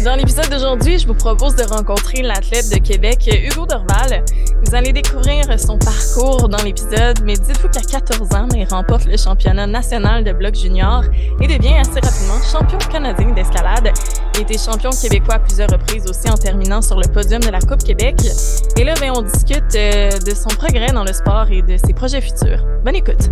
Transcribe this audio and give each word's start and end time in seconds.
Dans 0.00 0.16
l'épisode 0.16 0.48
d'aujourd'hui, 0.50 0.98
je 0.98 1.06
vous 1.06 1.14
propose 1.14 1.54
de 1.54 1.62
rencontrer 1.62 2.22
l'athlète 2.22 2.72
de 2.72 2.78
Québec, 2.78 3.30
Hugo 3.32 3.66
Dorval. 3.66 4.24
Vous 4.64 4.74
allez 4.74 4.92
découvrir 4.92 5.44
son 5.60 5.78
parcours 5.78 6.48
dans 6.48 6.60
l'épisode, 6.64 7.20
mais 7.24 7.34
dites-vous 7.34 7.68
qu'à 7.68 7.82
14 7.82 8.34
ans, 8.34 8.48
il 8.56 8.64
remporte 8.64 9.04
le 9.04 9.16
championnat 9.16 9.68
national 9.68 10.24
de 10.24 10.32
bloc 10.32 10.56
junior 10.56 11.04
et 11.40 11.46
devient 11.46 11.74
assez 11.74 12.00
rapidement 12.00 12.40
champion 12.50 12.78
canadien 12.90 13.30
d'escalade. 13.30 13.92
Il 14.34 14.40
été 14.40 14.58
champion 14.58 14.90
québécois 14.90 15.34
à 15.34 15.38
plusieurs 15.38 15.70
reprises 15.70 16.06
aussi 16.08 16.28
en 16.28 16.36
terminant 16.36 16.82
sur 16.82 16.98
le 16.98 17.06
podium 17.06 17.40
de 17.40 17.50
la 17.50 17.60
Coupe 17.60 17.84
Québec. 17.84 18.16
Et 18.76 18.82
là, 18.84 18.94
ben, 19.00 19.12
on 19.14 19.22
discute 19.22 19.76
euh, 19.76 20.10
de 20.10 20.34
son 20.34 20.48
progrès 20.48 20.92
dans 20.92 21.04
le 21.04 21.12
sport 21.12 21.46
et 21.50 21.62
de 21.62 21.76
ses 21.76 21.92
projets 21.92 22.20
futurs. 22.20 22.64
Bonne 22.84 22.96
écoute! 22.96 23.30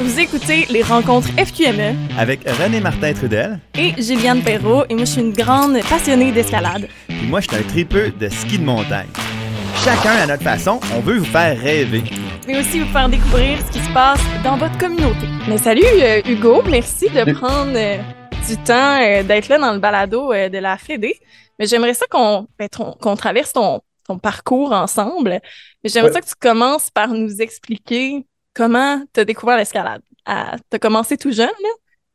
Vous 0.00 0.20
écoutez 0.20 0.64
les 0.70 0.82
rencontres 0.84 1.26
FQME 1.30 1.96
avec 2.16 2.48
René 2.48 2.80
Martin 2.80 3.12
Trudel 3.14 3.58
et 3.76 4.00
Juliane 4.00 4.44
Perrault. 4.44 4.84
Et 4.88 4.94
moi, 4.94 5.04
je 5.04 5.10
suis 5.10 5.20
une 5.20 5.32
grande 5.32 5.76
passionnée 5.90 6.30
d'escalade. 6.30 6.88
Et 7.08 7.26
moi, 7.26 7.40
je 7.40 7.48
suis 7.48 7.56
un 7.56 7.66
tripeux 7.66 8.10
de 8.12 8.28
ski 8.28 8.60
de 8.60 8.64
montagne. 8.64 9.08
Chacun 9.84 10.12
à 10.12 10.26
notre 10.28 10.44
façon, 10.44 10.78
on 10.96 11.00
veut 11.00 11.18
vous 11.18 11.24
faire 11.24 11.58
rêver. 11.58 12.04
Mais 12.46 12.60
aussi 12.60 12.78
vous 12.78 12.92
faire 12.92 13.08
découvrir 13.08 13.58
ce 13.66 13.72
qui 13.72 13.84
se 13.84 13.92
passe 13.92 14.20
dans 14.44 14.56
votre 14.56 14.78
communauté. 14.78 15.26
Mais 15.48 15.58
salut 15.58 15.82
euh, 15.84 16.22
Hugo, 16.28 16.62
merci 16.70 17.10
de 17.10 17.32
prendre 17.32 17.72
euh, 17.74 17.98
du 18.48 18.56
temps 18.58 19.00
euh, 19.02 19.24
d'être 19.24 19.48
là 19.48 19.58
dans 19.58 19.72
le 19.72 19.80
balado 19.80 20.32
de 20.32 20.58
la 20.58 20.78
Fédé. 20.78 21.18
Mais 21.58 21.66
j'aimerais 21.66 21.94
ça 21.94 22.06
qu'on 22.08 22.46
ben, 22.56 22.68
qu'on 23.00 23.16
traverse 23.16 23.52
ton, 23.52 23.80
ton 24.06 24.16
parcours 24.16 24.70
ensemble. 24.70 25.40
Mais 25.82 25.90
j'aimerais 25.90 26.12
ça 26.12 26.20
que 26.20 26.28
tu 26.28 26.36
commences 26.40 26.88
par 26.88 27.08
nous 27.08 27.42
expliquer 27.42 28.27
comment 28.58 29.04
tu 29.12 29.20
as 29.20 29.24
découvert 29.24 29.56
l'escalade? 29.56 30.02
Tu 30.26 30.32
as 30.32 30.78
commencé 30.80 31.16
tout 31.16 31.30
jeune, 31.30 31.46
là? 31.46 31.68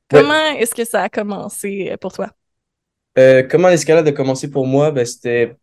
Comment 0.09 0.57
est-ce 0.57 0.75
que 0.75 0.84
ça 0.84 1.03
a 1.03 1.09
commencé 1.09 1.89
euh, 1.89 1.97
pour 1.97 2.11
toi? 2.11 2.29
Euh, 3.17 3.43
comment 3.43 3.70
l'escalade 3.70 4.07
a 4.07 4.11
commencé 4.11 4.51
pour 4.51 4.67
moi? 4.67 4.91
Ben, 4.91 5.05
c'était 5.05 5.55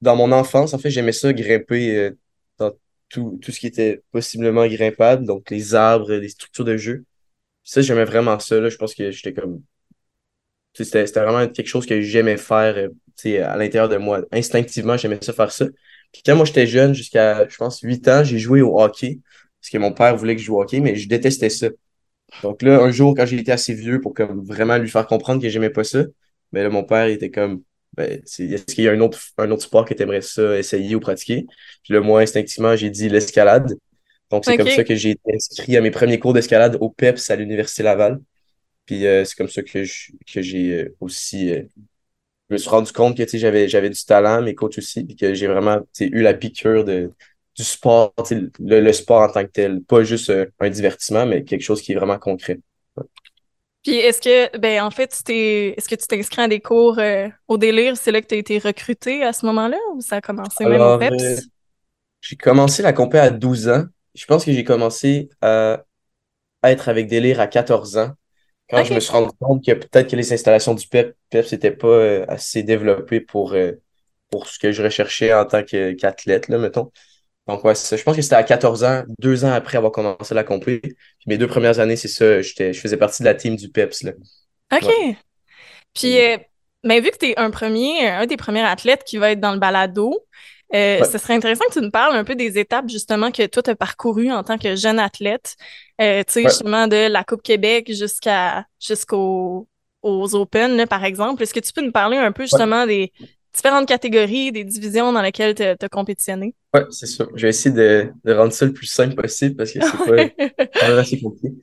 dans 0.00 0.14
mon 0.14 0.30
enfance. 0.30 0.74
En 0.74 0.78
fait, 0.78 0.90
j'aimais 0.90 1.12
ça 1.12 1.32
grimper 1.32 1.96
euh, 1.96 2.18
dans 2.56 2.70
tout, 3.08 3.38
tout 3.42 3.50
ce 3.50 3.58
qui 3.58 3.66
était 3.66 4.02
possiblement 4.12 4.66
grimpable, 4.68 5.26
donc 5.26 5.50
les 5.50 5.74
arbres, 5.74 6.12
les 6.12 6.28
structures 6.28 6.64
de 6.64 6.76
jeu. 6.76 7.04
Ça, 7.64 7.82
j'aimais 7.82 8.04
vraiment 8.04 8.38
ça. 8.38 8.60
Là. 8.60 8.68
Je 8.68 8.76
pense 8.76 8.94
que 8.94 9.10
j'étais 9.10 9.32
comme. 9.32 9.60
C'était 10.74 11.04
vraiment 11.04 11.48
quelque 11.48 11.66
chose 11.66 11.84
que 11.84 12.00
j'aimais 12.00 12.36
faire 12.36 12.88
à 13.24 13.56
l'intérieur 13.56 13.88
de 13.88 13.96
moi. 13.96 14.22
Instinctivement, 14.30 14.96
j'aimais 14.96 15.18
ça 15.20 15.32
faire 15.32 15.50
ça. 15.50 15.66
Puis 16.12 16.22
quand 16.24 16.36
moi 16.36 16.44
j'étais 16.44 16.66
jeune, 16.66 16.94
jusqu'à, 16.94 17.46
je 17.48 17.56
pense, 17.56 17.80
8 17.80 18.08
ans, 18.08 18.24
j'ai 18.24 18.38
joué 18.38 18.62
au 18.62 18.80
hockey 18.80 19.20
parce 19.62 19.70
que 19.70 19.78
mon 19.78 19.92
père 19.92 20.16
voulait 20.16 20.34
que 20.34 20.40
je 20.40 20.46
joue 20.46 20.56
au 20.56 20.62
hockey, 20.62 20.80
mais 20.80 20.96
je 20.96 21.08
détestais 21.08 21.50
ça. 21.50 21.68
Donc 22.42 22.62
là, 22.62 22.80
un 22.80 22.90
jour, 22.90 23.14
quand 23.16 23.26
j'ai 23.26 23.38
été 23.38 23.52
assez 23.52 23.74
vieux 23.74 24.00
pour 24.00 24.12
comme 24.12 24.44
vraiment 24.44 24.76
lui 24.76 24.88
faire 24.88 25.06
comprendre 25.06 25.40
que 25.40 25.48
j'aimais 25.48 25.70
pas 25.70 25.84
ça, 25.84 26.02
ben 26.50 26.64
là, 26.64 26.68
mon 26.68 26.82
père 26.82 27.06
était 27.06 27.30
comme 27.30 27.62
ben, 27.92 28.20
est-ce 28.24 28.64
qu'il 28.74 28.84
y 28.84 28.88
a 28.88 28.92
un 28.92 29.00
autre, 29.00 29.20
un 29.38 29.50
autre 29.52 29.62
sport 29.62 29.84
que 29.84 29.94
tu 29.94 30.02
aimerais 30.02 30.20
ça 30.20 30.58
essayer 30.58 30.96
ou 30.96 31.00
pratiquer? 31.00 31.46
Puis 31.84 31.94
là, 31.94 32.00
moi, 32.00 32.22
instinctivement, 32.22 32.74
j'ai 32.74 32.90
dit 32.90 33.08
l'escalade. 33.08 33.72
Donc, 34.30 34.44
c'est 34.44 34.56
comme 34.56 34.68
ça 34.68 34.82
que 34.82 34.96
j'ai 34.96 35.10
été 35.10 35.34
inscrit 35.34 35.76
à 35.76 35.80
mes 35.80 35.92
premiers 35.92 36.18
cours 36.18 36.32
d'escalade 36.32 36.76
au 36.80 36.88
PEPS 36.90 37.30
à 37.30 37.36
l'Université 37.36 37.84
Laval. 37.84 38.18
Puis 38.86 39.06
euh, 39.06 39.24
c'est 39.24 39.36
comme 39.36 39.48
ça 39.48 39.62
que 39.62 39.84
j'ai 39.84 40.72
euh, 40.72 40.96
aussi. 41.00 41.52
Euh, 41.52 41.62
je 42.48 42.54
me 42.54 42.58
suis 42.58 42.68
rendu 42.68 42.92
compte 42.92 43.16
que 43.16 43.38
j'avais, 43.38 43.68
j'avais 43.68 43.90
du 43.90 44.04
talent, 44.04 44.42
mes 44.42 44.54
coachs 44.54 44.76
aussi, 44.78 45.04
puis 45.04 45.14
que 45.14 45.34
j'ai 45.34 45.46
vraiment 45.46 45.78
eu 46.00 46.20
la 46.20 46.34
piqûre 46.34 46.84
de, 46.84 47.12
du 47.56 47.64
sport, 47.64 48.14
le, 48.60 48.92
sport 48.92 49.22
en 49.22 49.28
tant 49.28 49.44
que 49.44 49.50
tel, 49.50 49.82
pas 49.82 50.04
juste 50.04 50.30
euh, 50.30 50.46
un 50.60 50.70
divertissement, 50.70 51.26
mais 51.26 51.44
quelque 51.44 51.62
chose 51.62 51.82
qui 51.82 51.92
est 51.92 51.96
vraiment 51.96 52.18
concret. 52.18 52.58
Puis 53.82 53.96
est-ce 53.96 54.20
que, 54.20 54.56
ben 54.58 54.82
en 54.82 54.90
fait, 54.90 55.12
est-ce 55.28 55.88
que 55.88 55.94
tu 55.96 56.06
t'inscris 56.06 56.42
à 56.42 56.48
des 56.48 56.60
cours 56.60 56.98
euh, 56.98 57.28
au 57.48 57.58
délire? 57.58 57.96
C'est 57.96 58.12
là 58.12 58.22
que 58.22 58.26
tu 58.26 58.36
as 58.36 58.38
été 58.38 58.58
recruté 58.58 59.24
à 59.24 59.32
ce 59.32 59.44
moment-là 59.46 59.76
ou 59.94 60.00
ça 60.00 60.16
a 60.16 60.20
commencé 60.20 60.64
même 60.64 60.80
au 60.80 60.98
PEPS? 60.98 61.22
Euh, 61.22 61.36
j'ai 62.20 62.36
commencé 62.36 62.82
la 62.82 62.92
compé 62.92 63.18
à 63.18 63.30
12 63.30 63.68
ans. 63.68 63.84
Je 64.14 64.24
pense 64.26 64.44
que 64.44 64.52
j'ai 64.52 64.64
commencé 64.64 65.28
à, 65.40 65.82
être 66.62 66.88
avec 66.88 67.08
délire 67.08 67.40
à 67.40 67.48
14 67.48 67.98
ans. 67.98 68.12
Quand 68.70 68.84
je 68.84 68.94
me 68.94 69.00
suis 69.00 69.12
rendu 69.12 69.32
compte 69.40 69.64
que 69.66 69.72
peut-être 69.72 70.08
que 70.08 70.16
les 70.16 70.32
installations 70.32 70.74
du 70.74 70.86
PEP, 70.86 71.16
PEPS 71.30 71.52
n'étaient 71.52 71.72
pas 71.72 72.22
assez 72.28 72.62
développées 72.62 73.20
pour, 73.20 73.56
pour 74.30 74.46
ce 74.46 74.58
que 74.60 74.70
je 74.70 74.82
recherchais 74.82 75.34
en 75.34 75.44
tant 75.44 75.64
qu'athlète, 75.64 76.48
là, 76.48 76.58
mettons. 76.58 76.92
Donc, 77.48 77.64
ouais, 77.64 77.74
je 77.74 78.02
pense 78.02 78.14
que 78.14 78.22
c'était 78.22 78.36
à 78.36 78.44
14 78.44 78.84
ans, 78.84 79.02
deux 79.18 79.44
ans 79.44 79.52
après 79.52 79.76
avoir 79.76 79.92
commencé 79.92 80.34
la 80.34 80.44
compé. 80.44 80.80
mes 81.26 81.38
deux 81.38 81.48
premières 81.48 81.80
années, 81.80 81.96
c'est 81.96 82.08
ça, 82.08 82.40
je 82.40 82.72
faisais 82.72 82.96
partie 82.96 83.22
de 83.22 83.28
la 83.28 83.34
team 83.34 83.56
du 83.56 83.68
PEPS. 83.68 84.04
Là. 84.04 84.12
OK. 84.74 85.16
Puis, 85.92 86.20
euh, 86.20 86.36
mais 86.84 87.00
vu 87.00 87.10
que 87.10 87.18
tu 87.18 87.26
es 87.30 87.38
un 87.38 87.50
premier, 87.50 88.08
un 88.08 88.26
des 88.26 88.36
premiers 88.36 88.62
athlètes 88.62 89.04
qui 89.04 89.18
va 89.18 89.32
être 89.32 89.40
dans 89.40 89.52
le 89.52 89.58
balado, 89.58 90.24
euh, 90.74 91.04
ce 91.04 91.18
serait 91.18 91.34
intéressant 91.34 91.64
que 91.68 91.74
tu 91.74 91.80
nous 91.80 91.90
parles 91.90 92.16
un 92.16 92.24
peu 92.24 92.34
des 92.34 92.58
étapes 92.58 92.88
justement 92.88 93.30
que 93.30 93.44
toi 93.44 93.62
tu 93.62 93.70
as 93.70 93.76
parcourues 93.76 94.32
en 94.32 94.42
tant 94.42 94.56
que 94.56 94.74
jeune 94.74 94.98
athlète. 94.98 95.56
Euh, 96.00 96.22
tu 96.26 96.32
sais, 96.32 96.42
justement 96.44 96.86
de 96.86 97.08
la 97.08 97.24
Coupe 97.24 97.42
Québec 97.42 97.92
jusqu'à 97.92 98.64
jusqu'aux 98.80 99.68
aux 100.02 100.34
Open, 100.34 100.86
par 100.86 101.04
exemple. 101.04 101.42
Est-ce 101.42 101.54
que 101.54 101.60
tu 101.60 101.72
peux 101.72 101.82
nous 101.82 101.92
parler 101.92 102.16
un 102.16 102.32
peu 102.32 102.44
justement 102.44 102.86
des, 102.86 103.12
différentes 103.54 103.86
catégories, 103.86 104.52
des 104.52 104.64
divisions 104.64 105.12
dans 105.12 105.22
lesquelles 105.22 105.54
tu 105.54 105.62
as 105.62 105.88
compétitionné. 105.88 106.54
Oui, 106.74 106.80
c'est 106.90 107.06
sûr. 107.06 107.30
Je 107.34 107.42
vais 107.42 107.50
essayer 107.50 107.74
de, 107.74 108.08
de, 108.24 108.32
rendre 108.32 108.52
ça 108.52 108.64
le 108.64 108.72
plus 108.72 108.86
simple 108.86 109.14
possible 109.14 109.56
parce 109.56 109.72
que 109.72 109.80
c'est 109.80 110.32
pas 110.72 110.80
assez 111.00 111.20
compliqué. 111.20 111.54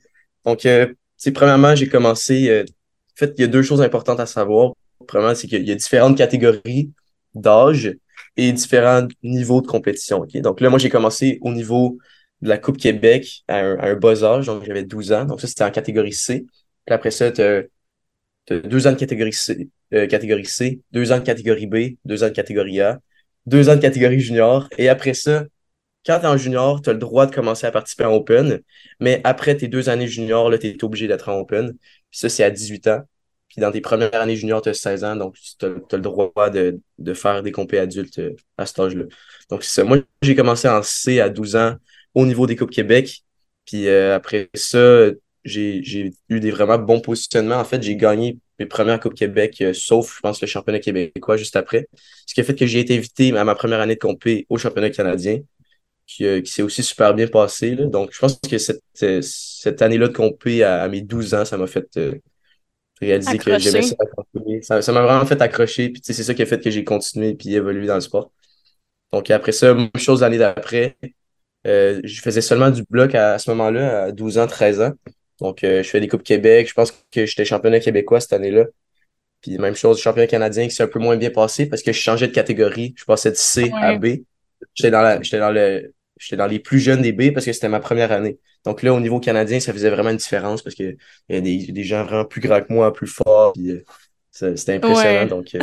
Donc, 0.44 0.64
euh, 0.66 0.86
premièrement, 1.34 1.74
j'ai 1.74 1.88
commencé. 1.88 2.48
Euh, 2.48 2.62
en 2.62 3.16
fait, 3.16 3.34
il 3.36 3.40
y 3.40 3.44
a 3.44 3.48
deux 3.48 3.62
choses 3.62 3.82
importantes 3.82 4.20
à 4.20 4.26
savoir. 4.26 4.72
Premièrement, 5.06 5.34
c'est 5.34 5.48
qu'il 5.48 5.66
y 5.66 5.72
a 5.72 5.74
différentes 5.74 6.16
catégories 6.16 6.90
d'âge 7.34 7.96
et 8.36 8.52
différents 8.52 9.06
niveaux 9.22 9.60
de 9.60 9.66
compétition. 9.66 10.24
Donc 10.34 10.60
là, 10.60 10.70
moi, 10.70 10.78
j'ai 10.78 10.88
commencé 10.88 11.38
au 11.42 11.52
niveau 11.52 11.98
de 12.40 12.48
la 12.48 12.58
Coupe 12.58 12.78
Québec 12.78 13.42
à 13.48 13.58
un, 13.58 13.76
à 13.78 13.88
un 13.88 13.96
bas 13.96 14.22
âge, 14.22 14.46
donc 14.46 14.64
j'avais 14.64 14.84
12 14.84 15.12
ans. 15.12 15.24
Donc 15.24 15.40
ça, 15.40 15.46
c'était 15.46 15.64
en 15.64 15.70
catégorie 15.70 16.12
C. 16.12 16.46
Puis 16.86 16.94
après 16.94 17.10
ça, 17.10 17.30
tu 17.30 17.42
as 17.42 17.62
deux 18.48 18.86
ans 18.86 18.92
de 18.92 18.96
catégorie 18.96 19.32
C, 19.32 19.68
euh, 19.92 20.06
catégorie 20.06 20.46
C, 20.46 20.80
deux 20.92 21.12
ans 21.12 21.18
de 21.18 21.24
catégorie 21.24 21.66
B, 21.66 21.76
deux 22.04 22.24
ans 22.24 22.28
de 22.28 22.32
catégorie 22.32 22.80
A, 22.80 23.00
deux 23.46 23.68
ans 23.68 23.76
de 23.76 23.80
catégorie 23.80 24.20
junior. 24.20 24.68
Et 24.78 24.88
après 24.88 25.14
ça, 25.14 25.44
quand 26.06 26.20
tu 26.20 26.26
en 26.26 26.36
junior, 26.36 26.80
tu 26.82 26.90
as 26.90 26.92
le 26.92 26.98
droit 26.98 27.26
de 27.26 27.34
commencer 27.34 27.66
à 27.66 27.72
participer 27.72 28.04
en 28.04 28.14
Open. 28.14 28.60
Mais 29.00 29.20
après 29.24 29.56
tes 29.56 29.68
deux 29.68 29.88
années 29.88 30.08
junior, 30.08 30.50
tu 30.58 30.68
es 30.68 30.84
obligé 30.84 31.08
d'être 31.08 31.28
en 31.28 31.38
Open. 31.38 31.72
Puis 31.72 32.18
ça, 32.18 32.28
c'est 32.28 32.44
à 32.44 32.50
18 32.50 32.86
ans. 32.88 33.02
Puis 33.48 33.60
dans 33.60 33.72
tes 33.72 33.80
premières 33.80 34.14
années 34.14 34.36
junior, 34.36 34.62
tu 34.62 34.68
as 34.68 34.74
16 34.74 35.04
ans, 35.04 35.16
donc 35.16 35.36
tu 35.58 35.66
as, 35.66 35.68
le 35.68 35.98
droit 35.98 36.50
de, 36.50 36.80
faire 37.14 37.42
des 37.42 37.50
compés 37.52 37.78
adultes 37.78 38.20
euh, 38.20 38.36
à 38.56 38.64
cet 38.64 38.78
âge-là. 38.78 39.04
Donc 39.50 39.64
c'est 39.64 39.80
ça. 39.80 39.84
Moi, 39.84 39.98
j'ai 40.22 40.36
commencé 40.36 40.68
en 40.68 40.82
C 40.82 41.20
à 41.20 41.28
12 41.28 41.56
ans 41.56 41.74
au 42.14 42.26
niveau 42.26 42.46
des 42.46 42.56
Coupes 42.56 42.70
Québec. 42.70 43.24
Puis 43.66 43.88
euh, 43.88 44.14
après 44.14 44.48
ça, 44.54 45.10
j'ai 45.44 46.12
eu 46.28 46.40
des 46.40 46.50
vraiment 46.50 46.78
bons 46.78 47.00
positionnements. 47.00 47.56
En 47.56 47.64
fait, 47.64 47.82
j'ai 47.82 47.96
gagné 47.96 48.38
mes 48.58 48.66
premières 48.66 49.00
Coupes 49.00 49.14
Québec, 49.14 49.56
euh, 49.62 49.72
sauf, 49.72 50.16
je 50.16 50.20
pense, 50.20 50.40
le 50.40 50.46
championnat 50.46 50.80
québécois 50.80 51.36
juste 51.36 51.56
après. 51.56 51.88
Ce 52.26 52.34
qui 52.34 52.40
a 52.40 52.44
fait 52.44 52.54
que 52.54 52.66
j'ai 52.66 52.80
été 52.80 52.96
invité 52.96 53.36
à 53.36 53.44
ma 53.44 53.54
première 53.54 53.80
année 53.80 53.94
de 53.94 54.00
compé 54.00 54.46
au 54.50 54.58
championnat 54.58 54.90
canadien, 54.90 55.40
qui, 56.06 56.26
euh, 56.26 56.42
qui 56.42 56.52
s'est 56.52 56.62
aussi 56.62 56.82
super 56.82 57.14
bien 57.14 57.26
passé. 57.26 57.74
Là. 57.74 57.86
Donc, 57.86 58.10
je 58.12 58.18
pense 58.18 58.38
que 58.38 58.58
cette, 58.58 58.82
euh, 59.02 59.20
cette 59.22 59.80
année-là 59.80 60.08
de 60.08 60.12
compé 60.12 60.62
à, 60.62 60.86
mes 60.88 61.00
12 61.00 61.34
ans, 61.34 61.44
ça 61.44 61.56
m'a 61.56 61.66
fait 61.66 61.98
réaliser 63.00 63.38
que 63.38 63.58
j'aimais 63.58 63.82
ça. 64.62 64.82
Ça 64.82 64.92
m'a 64.92 65.02
vraiment 65.02 65.24
fait 65.24 65.40
accrocher. 65.40 65.88
Puis, 65.88 66.02
c'est 66.04 66.12
ça 66.12 66.34
qui 66.34 66.42
a 66.42 66.46
fait 66.46 66.62
que 66.62 66.70
j'ai 66.70 66.84
continué 66.84 67.36
et 67.42 67.52
évolué 67.52 67.86
dans 67.86 67.94
le 67.94 68.00
sport. 68.02 68.30
Donc, 69.12 69.30
après 69.30 69.52
ça, 69.52 69.72
même 69.72 69.88
chose 69.96 70.20
l'année 70.20 70.38
d'après. 70.38 70.96
je 71.64 72.20
faisais 72.22 72.42
seulement 72.42 72.70
du 72.70 72.82
bloc 72.90 73.14
à, 73.14 73.34
à 73.34 73.38
ce 73.38 73.50
moment-là, 73.50 74.04
à 74.04 74.12
12 74.12 74.36
ans, 74.36 74.46
13 74.46 74.82
ans. 74.82 74.92
Donc, 75.40 75.64
euh, 75.64 75.82
je 75.82 75.88
fais 75.88 76.00
des 76.00 76.08
Coupes 76.08 76.22
Québec. 76.22 76.68
Je 76.68 76.74
pense 76.74 76.92
que 77.10 77.26
j'étais 77.26 77.44
championnat 77.44 77.80
québécois 77.80 78.20
cette 78.20 78.32
année-là. 78.34 78.66
Puis, 79.40 79.56
même 79.58 79.74
chose, 79.74 80.00
championnat 80.00 80.26
canadien 80.26 80.68
qui 80.68 80.74
s'est 80.74 80.82
un 80.82 80.88
peu 80.88 80.98
moins 80.98 81.16
bien 81.16 81.30
passé 81.30 81.66
parce 81.66 81.82
que 81.82 81.92
je 81.92 81.98
changeais 81.98 82.28
de 82.28 82.32
catégorie. 82.32 82.94
Je 82.96 83.04
passais 83.04 83.30
de 83.30 83.36
C 83.36 83.70
à 83.74 83.96
B. 83.96 84.06
J'étais 84.74 84.90
dans, 84.90 85.00
la, 85.00 85.18
dans, 85.18 85.50
le, 85.50 85.94
dans 86.32 86.46
les 86.46 86.58
plus 86.58 86.78
jeunes 86.78 87.00
des 87.00 87.12
B 87.12 87.32
parce 87.32 87.46
que 87.46 87.52
c'était 87.52 87.70
ma 87.70 87.80
première 87.80 88.12
année. 88.12 88.38
Donc 88.64 88.82
là, 88.82 88.92
au 88.92 89.00
niveau 89.00 89.18
canadien, 89.18 89.58
ça 89.58 89.72
faisait 89.72 89.88
vraiment 89.88 90.10
une 90.10 90.18
différence 90.18 90.60
parce 90.62 90.76
qu'il 90.76 90.98
y 91.30 91.36
a 91.36 91.40
des, 91.40 91.72
des, 91.72 91.84
gens 91.84 92.04
vraiment 92.04 92.26
plus 92.26 92.42
grands 92.42 92.60
que 92.60 92.70
moi, 92.70 92.92
plus 92.92 93.06
forts. 93.06 93.54
Puis, 93.54 93.70
euh, 93.70 93.82
c'était 94.30 94.74
impressionnant. 94.74 95.26
Donc, 95.26 95.54
euh, 95.54 95.60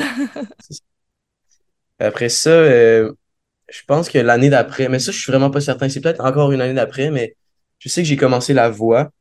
Après 2.00 2.30
ça, 2.30 2.64
je 3.70 3.82
pense 3.86 4.10
que 4.10 4.18
l'année 4.18 4.50
d'après, 4.50 4.90
mais 4.90 4.98
ça, 4.98 5.12
je 5.12 5.20
suis 5.20 5.32
vraiment 5.32 5.52
pas 5.52 5.62
certain. 5.62 5.90
C'est 5.90 6.02
peut-être 6.02 6.24
encore 6.24 6.52
une 6.52 6.62
année 6.62 6.74
d'après, 6.74 7.12
mais 7.12 7.36
je 7.80 7.90
sais 7.90 8.02
que 8.02 8.08
j'ai 8.08 8.18
commencé 8.18 8.54
la 8.54 8.70
voix 8.70 9.12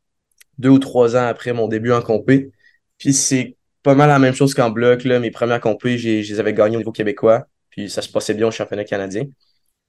deux 0.58 0.70
ou 0.70 0.78
trois 0.78 1.16
ans 1.16 1.26
après 1.26 1.52
mon 1.52 1.68
début 1.68 1.92
en 1.92 2.02
compé. 2.02 2.50
Puis 2.98 3.12
c'est 3.12 3.56
pas 3.82 3.94
mal 3.94 4.08
la 4.08 4.18
même 4.18 4.34
chose 4.34 4.54
qu'en 4.54 4.70
bloc. 4.70 5.04
Là. 5.04 5.20
Mes 5.20 5.30
premières 5.30 5.60
compé, 5.60 5.98
je 5.98 6.08
les 6.08 6.40
avais 6.40 6.54
gagnées 6.54 6.76
au 6.76 6.80
niveau 6.80 6.92
québécois. 6.92 7.46
Puis 7.70 7.90
ça 7.90 8.02
se 8.02 8.08
passait 8.08 8.34
bien 8.34 8.48
au 8.48 8.50
championnat 8.50 8.84
canadien. 8.84 9.24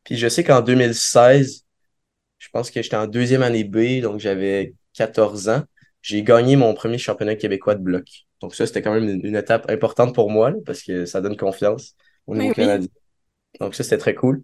Puis 0.03 0.17
je 0.17 0.27
sais 0.27 0.43
qu'en 0.43 0.61
2016, 0.61 1.65
je 2.37 2.49
pense 2.51 2.69
que 2.71 2.81
j'étais 2.81 2.95
en 2.95 3.07
deuxième 3.07 3.43
année 3.43 3.63
B, 3.63 4.01
donc 4.01 4.19
j'avais 4.19 4.73
14 4.93 5.49
ans. 5.49 5.63
j'ai 6.01 6.23
gagné 6.23 6.55
mon 6.55 6.73
premier 6.73 6.97
championnat 6.97 7.35
québécois 7.35 7.75
de 7.75 7.81
bloc. 7.81 8.05
Donc 8.41 8.55
ça, 8.55 8.65
c'était 8.67 8.81
quand 8.81 8.93
même 8.93 9.09
une, 9.23 9.35
étape 9.35 9.69
importante 9.69 10.13
pour 10.13 10.29
moi 10.29 10.53
parce 10.65 10.83
que 10.83 11.05
ça 11.05 11.21
donne 11.21 11.35
confiance 11.35 11.95
au 12.27 12.35
niveau 12.35 12.53
canadien. 12.53 12.89
Donc 13.59 13.75
ça, 13.75 13.83
c'était 13.83 13.97
très 13.97 14.15
cool. 14.15 14.43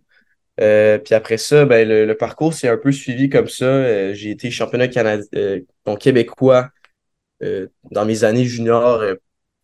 Euh, 0.59 1.00
puis 1.00 1.15
après 1.15 1.38
ça, 1.38 1.65
ben, 1.65 1.88
le, 1.88 2.13
parcours 2.15 2.53
s'est 2.53 2.67
un 2.67 2.77
peu 2.77 2.91
suivi 2.91 3.29
comme 3.29 3.47
ça. 3.47 3.65
Euh, 3.65 4.13
j'ai 4.13 4.29
été 4.31 4.51
championnat 4.51 4.88
canadien, 4.88 5.27
euh, 5.35 5.61
québécois 6.00 6.69
dans 7.91 8.05
mes 8.05 8.23
années 8.23 8.45
juniors, 8.45 9.03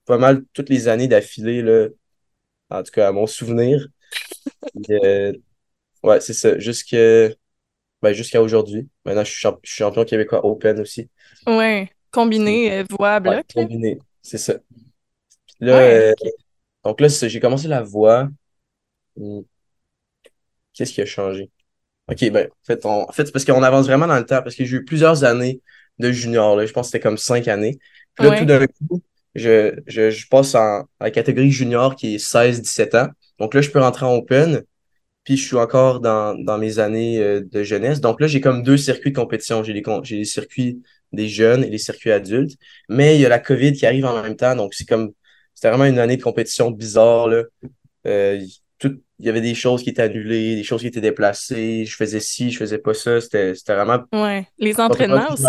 pas 0.05 0.17
mal 0.17 0.43
toutes 0.51 0.67
les 0.67 0.89
années 0.89 1.07
d'affilée, 1.07 1.63
en 2.69 2.83
tout 2.83 2.91
cas 2.91 3.07
à 3.07 3.11
mon 3.13 3.25
souvenir. 3.25 3.87
ouais, 6.03 6.19
c'est 6.19 6.33
ça. 6.33 6.59
Jusqu'à 6.59 7.29
ben, 8.01 8.11
jusqu'à 8.11 8.41
aujourd'hui. 8.41 8.89
Maintenant, 9.05 9.23
je 9.23 9.31
suis, 9.31 9.47
champion 9.63 10.03
québécois 10.03 10.45
Open 10.45 10.81
aussi. 10.81 11.09
Ouais, 11.47 11.89
combiné, 12.11 12.83
voix, 12.89 13.21
bloc. 13.21 13.45
combiné, 13.53 13.97
c'est 14.21 14.37
ça. 14.37 14.55
Là, 15.61 16.13
donc 16.83 16.99
là, 16.99 17.07
j'ai 17.07 17.39
commencé 17.39 17.69
la 17.69 17.81
voix. 17.81 18.27
Qu'est-ce 20.79 20.93
qui 20.93 21.01
a 21.01 21.05
changé? 21.05 21.49
OK, 22.09 22.31
ben, 22.31 22.47
en 22.47 22.65
fait, 22.65 22.85
en 22.85 23.11
fait 23.11 23.25
c'est 23.25 23.33
parce 23.33 23.43
qu'on 23.43 23.63
avance 23.63 23.85
vraiment 23.85 24.07
dans 24.07 24.17
le 24.17 24.25
temps, 24.25 24.41
parce 24.41 24.55
que 24.55 24.63
j'ai 24.63 24.77
eu 24.77 24.85
plusieurs 24.85 25.25
années 25.25 25.61
de 25.97 26.09
junior, 26.09 26.55
là. 26.55 26.65
Je 26.65 26.71
pense 26.71 26.87
que 26.87 26.91
c'était 26.91 27.03
comme 27.03 27.17
cinq 27.17 27.49
années. 27.49 27.79
Puis 28.15 28.25
là, 28.25 28.39
tout 28.39 28.45
d'un 28.45 28.65
coup, 28.65 29.01
je, 29.35 29.77
je, 29.87 30.09
je 30.09 30.27
passe 30.29 30.55
en, 30.55 30.85
la 31.01 31.11
catégorie 31.11 31.51
junior 31.51 31.97
qui 31.97 32.15
est 32.15 32.17
16-17 32.17 32.95
ans. 32.97 33.09
Donc 33.39 33.53
là, 33.55 33.59
je 33.59 33.69
peux 33.71 33.81
rentrer 33.81 34.05
en 34.05 34.15
open. 34.15 34.63
Puis 35.25 35.35
je 35.35 35.45
suis 35.47 35.57
encore 35.57 35.99
dans, 35.99 36.33
dans 36.33 36.57
mes 36.57 36.79
années 36.79 37.19
euh, 37.19 37.41
de 37.41 37.61
jeunesse. 37.63 37.99
Donc 37.99 38.21
là, 38.21 38.27
j'ai 38.27 38.39
comme 38.39 38.63
deux 38.63 38.77
circuits 38.77 39.11
de 39.11 39.17
compétition. 39.17 39.65
J'ai 39.65 39.73
les, 39.73 39.83
j'ai 40.03 40.15
les 40.15 40.25
circuits 40.25 40.81
des 41.11 41.27
jeunes 41.27 41.65
et 41.65 41.69
les 41.69 41.77
circuits 41.77 42.11
adultes. 42.11 42.57
Mais 42.87 43.15
il 43.15 43.21
y 43.21 43.25
a 43.25 43.29
la 43.29 43.39
COVID 43.39 43.73
qui 43.73 43.85
arrive 43.85 44.05
en 44.05 44.23
même 44.23 44.37
temps. 44.37 44.55
Donc 44.55 44.73
c'est 44.73 44.87
comme 44.87 45.11
c'était 45.53 45.67
vraiment 45.67 45.83
une 45.83 45.99
année 45.99 46.15
de 46.15 46.23
compétition 46.23 46.71
bizarre. 46.71 47.27
Là. 47.27 47.43
Euh, 48.07 48.39
il 48.85 49.25
y 49.25 49.29
avait 49.29 49.41
des 49.41 49.55
choses 49.55 49.83
qui 49.83 49.89
étaient 49.89 50.01
annulées, 50.01 50.55
des 50.55 50.63
choses 50.63 50.81
qui 50.81 50.87
étaient 50.87 51.01
déplacées, 51.01 51.85
je 51.85 51.95
faisais 51.95 52.19
ci, 52.19 52.51
je 52.51 52.57
faisais 52.57 52.77
pas 52.77 52.93
ça, 52.93 53.19
c'était 53.19 53.53
vraiment... 53.67 53.99
Ouais, 54.13 54.47
les 54.57 54.79
entraînements 54.79 55.33
aussi. 55.33 55.43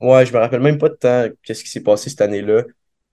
Ouais, 0.00 0.26
je 0.26 0.32
me 0.32 0.38
rappelle 0.38 0.60
même 0.60 0.78
pas 0.78 0.90
de 0.90 0.94
temps 0.94 1.26
qu'est-ce 1.42 1.64
qui 1.64 1.70
s'est 1.70 1.82
passé 1.82 2.10
cette 2.10 2.20
année-là, 2.20 2.64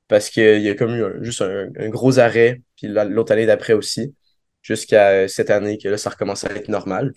parce 0.07 0.29
qu'il 0.29 0.61
y 0.61 0.69
a 0.69 0.75
comme 0.75 0.95
eu 0.95 1.23
juste 1.23 1.41
un, 1.41 1.89
gros 1.89 2.19
arrêt, 2.19 2.61
puis 2.75 2.87
l'autre 2.87 3.31
année 3.31 3.45
d'après 3.45 3.73
aussi, 3.73 4.13
jusqu'à 4.61 5.27
cette 5.27 5.49
année 5.49 5.77
que 5.77 5.87
là, 5.87 5.97
ça 5.97 6.09
recommençait 6.09 6.51
à 6.51 6.55
être 6.55 6.69
normal. 6.69 7.13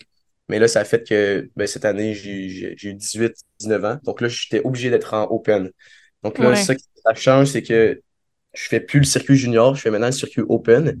Mais 0.49 0.59
là, 0.59 0.69
ça 0.69 0.79
a 0.79 0.85
fait 0.85 1.07
que 1.07 1.49
ben, 1.57 1.67
cette 1.67 1.83
année, 1.83 2.13
j'ai 2.13 2.75
eu 2.81 2.93
18, 2.93 3.33
19 3.59 3.85
ans, 3.85 3.97
donc 4.03 4.21
là, 4.21 4.29
j'étais 4.29 4.61
obligé 4.63 4.89
d'être 4.89 5.13
en 5.13 5.23
open. 5.29 5.69
Donc 6.23 6.39
là, 6.39 6.55
ça, 6.55 6.73
ça 7.03 7.13
change, 7.13 7.47
c'est 7.47 7.63
que 7.63 8.01
je 8.53 8.67
fais 8.67 8.79
plus 8.79 8.99
le 8.99 9.05
circuit 9.05 9.35
junior, 9.35 9.75
je 9.75 9.81
fais 9.81 9.91
maintenant 9.91 10.07
le 10.07 10.13
circuit 10.13 10.43
open, 10.47 10.97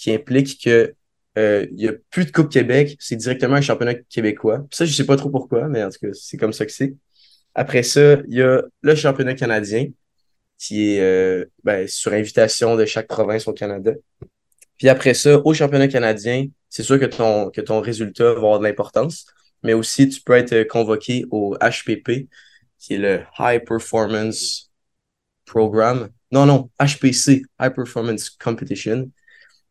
qui 0.00 0.12
implique 0.12 0.62
que 0.64 0.94
euh, 1.38 1.66
n'y 1.72 1.88
a 1.88 1.92
plus 2.10 2.24
de 2.24 2.32
Coupe 2.32 2.50
Québec, 2.50 2.96
c'est 2.98 3.16
directement 3.16 3.56
un 3.56 3.60
championnat 3.60 3.94
québécois. 3.94 4.66
ça, 4.72 4.84
je 4.84 4.92
sais 4.92 5.04
pas 5.04 5.16
trop 5.16 5.30
pourquoi, 5.30 5.68
mais 5.68 5.84
en 5.84 5.90
tout 5.90 5.98
cas, 6.00 6.08
c'est 6.14 6.38
comme 6.38 6.52
ça 6.52 6.64
que 6.64 6.72
c'est. 6.72 6.94
Après 7.54 7.82
ça, 7.82 8.14
il 8.28 8.34
y 8.34 8.42
a 8.42 8.62
le 8.80 8.94
championnat 8.94 9.34
canadien, 9.34 9.88
qui 10.58 10.94
est 10.94 11.00
euh, 11.00 11.44
ben, 11.64 11.86
sur 11.86 12.12
invitation 12.12 12.76
de 12.76 12.84
chaque 12.86 13.08
province 13.08 13.46
au 13.46 13.52
Canada. 13.52 13.92
Puis 14.78 14.88
après 14.88 15.14
ça, 15.14 15.38
au 15.38 15.52
championnat 15.52 15.88
canadien, 15.88 16.46
c'est 16.70 16.82
sûr 16.82 16.98
que 16.98 17.04
ton, 17.04 17.50
que 17.50 17.60
ton 17.60 17.80
résultat 17.80 18.32
va 18.32 18.38
avoir 18.38 18.58
de 18.58 18.64
l'importance, 18.64 19.26
mais 19.62 19.74
aussi 19.74 20.08
tu 20.08 20.22
peux 20.22 20.34
être 20.34 20.64
convoqué 20.64 21.26
au 21.30 21.56
HPP, 21.56 22.28
qui 22.78 22.94
est 22.94 22.98
le 22.98 23.20
High 23.38 23.62
Performance 23.64 24.70
Program. 25.44 26.08
Non, 26.32 26.46
non, 26.46 26.70
HPC, 26.80 27.42
High 27.60 27.74
Performance 27.74 28.30
Competition, 28.30 29.10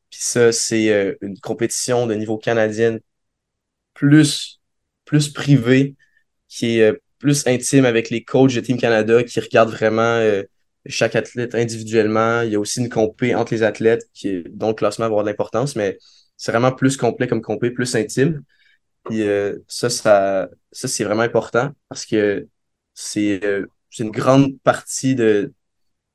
puis 0.09 0.19
ça, 0.21 0.51
c'est 0.51 0.91
euh, 0.91 1.15
une 1.21 1.39
compétition 1.39 2.07
de 2.07 2.15
niveau 2.15 2.37
canadien 2.37 2.97
plus, 3.93 4.59
plus 5.05 5.29
privée, 5.29 5.95
qui 6.47 6.79
est 6.79 6.91
euh, 6.91 7.01
plus 7.19 7.45
intime 7.47 7.85
avec 7.85 8.09
les 8.09 8.23
coachs 8.23 8.53
de 8.55 8.61
Team 8.61 8.77
Canada 8.79 9.23
qui 9.23 9.39
regardent 9.39 9.71
vraiment 9.71 10.01
euh, 10.01 10.43
chaque 10.87 11.15
athlète 11.15 11.55
individuellement. 11.55 12.41
Il 12.41 12.51
y 12.51 12.55
a 12.55 12.59
aussi 12.59 12.79
une 12.79 12.89
compé 12.89 13.35
entre 13.35 13.53
les 13.53 13.63
athlètes 13.63 14.03
qui, 14.13 14.43
dont 14.51 14.69
le 14.69 14.73
classement 14.73 15.05
va 15.05 15.09
avoir 15.09 15.23
de 15.23 15.29
l'importance, 15.29 15.75
mais 15.75 15.97
c'est 16.37 16.51
vraiment 16.51 16.71
plus 16.71 16.97
complet 16.97 17.27
comme 17.27 17.41
compé, 17.41 17.71
plus 17.71 17.95
intime. 17.95 18.43
Puis 19.05 19.23
ça, 19.67 19.89
ça, 19.89 20.49
ça 20.71 20.87
c'est 20.87 21.03
vraiment 21.03 21.23
important 21.23 21.71
parce 21.89 22.05
que 22.05 22.47
c'est 22.93 23.41
une 23.99 24.11
grande 24.11 24.59
partie 24.61 25.15
de, 25.15 25.53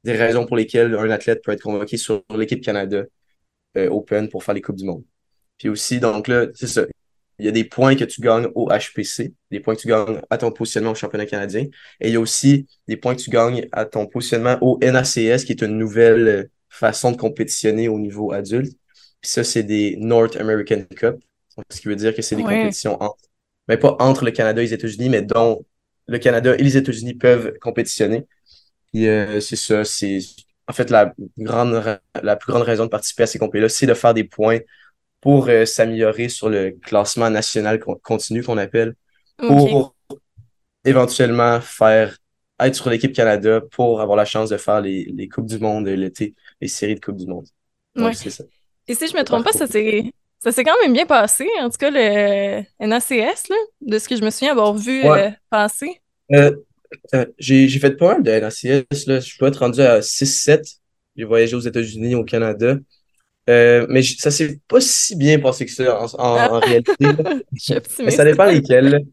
des 0.04 0.12
raisons 0.12 0.46
pour 0.46 0.56
lesquelles 0.56 0.94
un 0.94 1.10
athlète 1.10 1.42
peut 1.42 1.52
être 1.52 1.62
convoqué 1.62 1.96
sur 1.96 2.22
l'équipe 2.36 2.62
Canada. 2.62 3.04
Euh, 3.76 3.88
open 3.90 4.28
pour 4.28 4.44
faire 4.44 4.54
les 4.54 4.62
Coupes 4.62 4.76
du 4.76 4.84
Monde. 4.84 5.02
Puis 5.58 5.68
aussi, 5.68 5.98
donc 5.98 6.28
là, 6.28 6.46
c'est 6.54 6.68
ça. 6.68 6.84
Il 7.40 7.44
y 7.44 7.48
a 7.48 7.50
des 7.50 7.64
points 7.64 7.96
que 7.96 8.04
tu 8.04 8.20
gagnes 8.20 8.46
au 8.54 8.68
HPC, 8.68 9.34
des 9.50 9.58
points 9.58 9.74
que 9.74 9.80
tu 9.80 9.88
gagnes 9.88 10.20
à 10.30 10.38
ton 10.38 10.52
positionnement 10.52 10.92
au 10.92 10.94
championnat 10.94 11.26
canadien. 11.26 11.66
Et 12.00 12.08
il 12.08 12.12
y 12.12 12.16
a 12.16 12.20
aussi 12.20 12.68
des 12.86 12.96
points 12.96 13.16
que 13.16 13.20
tu 13.20 13.30
gagnes 13.30 13.66
à 13.72 13.84
ton 13.84 14.06
positionnement 14.06 14.56
au 14.60 14.78
NACS, 14.80 15.44
qui 15.44 15.52
est 15.52 15.62
une 15.62 15.76
nouvelle 15.76 16.50
façon 16.68 17.10
de 17.10 17.16
compétitionner 17.16 17.88
au 17.88 17.98
niveau 17.98 18.32
adulte. 18.32 18.72
Puis 19.20 19.30
ça, 19.30 19.42
c'est 19.42 19.64
des 19.64 19.96
North 19.98 20.36
American 20.36 20.84
Cup. 20.96 21.16
Ce 21.70 21.80
qui 21.80 21.88
veut 21.88 21.96
dire 21.96 22.14
que 22.14 22.22
c'est 22.22 22.36
des 22.36 22.42
compétitions 22.42 23.02
entre, 23.02 23.24
mais 23.66 23.76
pas 23.76 23.96
entre 23.98 24.24
le 24.24 24.30
Canada 24.30 24.60
et 24.60 24.66
les 24.66 24.74
États-Unis, 24.74 25.08
mais 25.08 25.22
dont 25.22 25.64
le 26.06 26.18
Canada 26.18 26.54
et 26.56 26.62
les 26.62 26.76
États-Unis 26.76 27.14
peuvent 27.14 27.54
compétitionner. 27.60 28.26
Euh, 28.94 29.40
c'est 29.40 29.56
ça, 29.56 29.84
c'est 29.84 30.20
en 30.68 30.72
fait, 30.72 30.90
la, 30.90 31.12
grande, 31.38 32.00
la 32.22 32.36
plus 32.36 32.52
grande 32.52 32.62
raison 32.62 32.84
de 32.84 32.90
participer 32.90 33.24
à 33.24 33.26
ces 33.26 33.38
compétitions-là, 33.38 33.68
c'est 33.68 33.86
de 33.86 33.94
faire 33.94 34.14
des 34.14 34.24
points 34.24 34.60
pour 35.20 35.48
euh, 35.48 35.64
s'améliorer 35.64 36.28
sur 36.28 36.48
le 36.48 36.72
classement 36.82 37.30
national 37.30 37.80
continu 38.02 38.42
qu'on 38.42 38.58
appelle, 38.58 38.94
pour 39.38 39.94
éventuellement 40.84 41.60
faire 41.60 42.16
être 42.60 42.74
sur 42.74 42.90
l'équipe 42.90 43.12
Canada 43.12 43.60
pour 43.72 44.00
avoir 44.00 44.16
la 44.16 44.24
chance 44.24 44.50
de 44.50 44.56
faire 44.56 44.80
les, 44.80 45.04
les 45.04 45.28
Coupes 45.28 45.46
du 45.46 45.58
Monde 45.58 45.88
l'été, 45.88 46.34
les 46.60 46.68
séries 46.68 46.94
de 46.94 47.00
Coupes 47.00 47.16
du 47.16 47.26
Monde. 47.26 47.46
Donc, 47.96 48.14
ça. 48.14 48.44
Et 48.86 48.94
si 48.94 49.08
je 49.08 49.16
me 49.16 49.22
trompe 49.22 49.44
pas, 49.44 49.52
ça 49.52 49.66
s'est 49.66 50.12
ça 50.38 50.52
s'est 50.52 50.62
quand 50.62 50.78
même 50.82 50.92
bien 50.92 51.06
passé, 51.06 51.48
en 51.60 51.70
tout 51.70 51.78
cas 51.78 51.90
le 51.90 52.62
NACS, 52.78 53.48
là, 53.48 53.56
de 53.80 53.98
ce 53.98 54.06
que 54.06 54.14
je 54.14 54.22
me 54.22 54.28
souviens 54.28 54.52
avoir 54.52 54.74
vu 54.74 55.02
euh, 55.06 55.30
passer. 55.48 56.02
Euh, 56.32 56.54
j'ai 57.38 57.68
fait 57.78 57.92
pas 57.92 58.14
mal 58.14 58.22
de 58.22 58.30
NACS. 58.30 59.06
Là. 59.06 59.20
Je 59.20 59.38
dois 59.38 59.48
être 59.48 59.58
rendu 59.58 59.80
à 59.80 60.00
6-7. 60.00 60.78
J'ai 61.16 61.24
voyagé 61.24 61.54
aux 61.54 61.60
États-Unis, 61.60 62.14
au 62.14 62.24
Canada. 62.24 62.76
Euh, 63.50 63.86
mais 63.90 64.02
ça 64.02 64.30
s'est 64.30 64.58
pas 64.68 64.80
si 64.80 65.16
bien 65.16 65.38
passé 65.38 65.66
que 65.66 65.72
ça 65.72 66.02
en, 66.02 66.08
en, 66.18 66.60
réalité. 66.60 66.92
mais 67.98 68.10
ça 68.10 68.24
dépend 68.24 68.46
lesquels. 68.46 69.04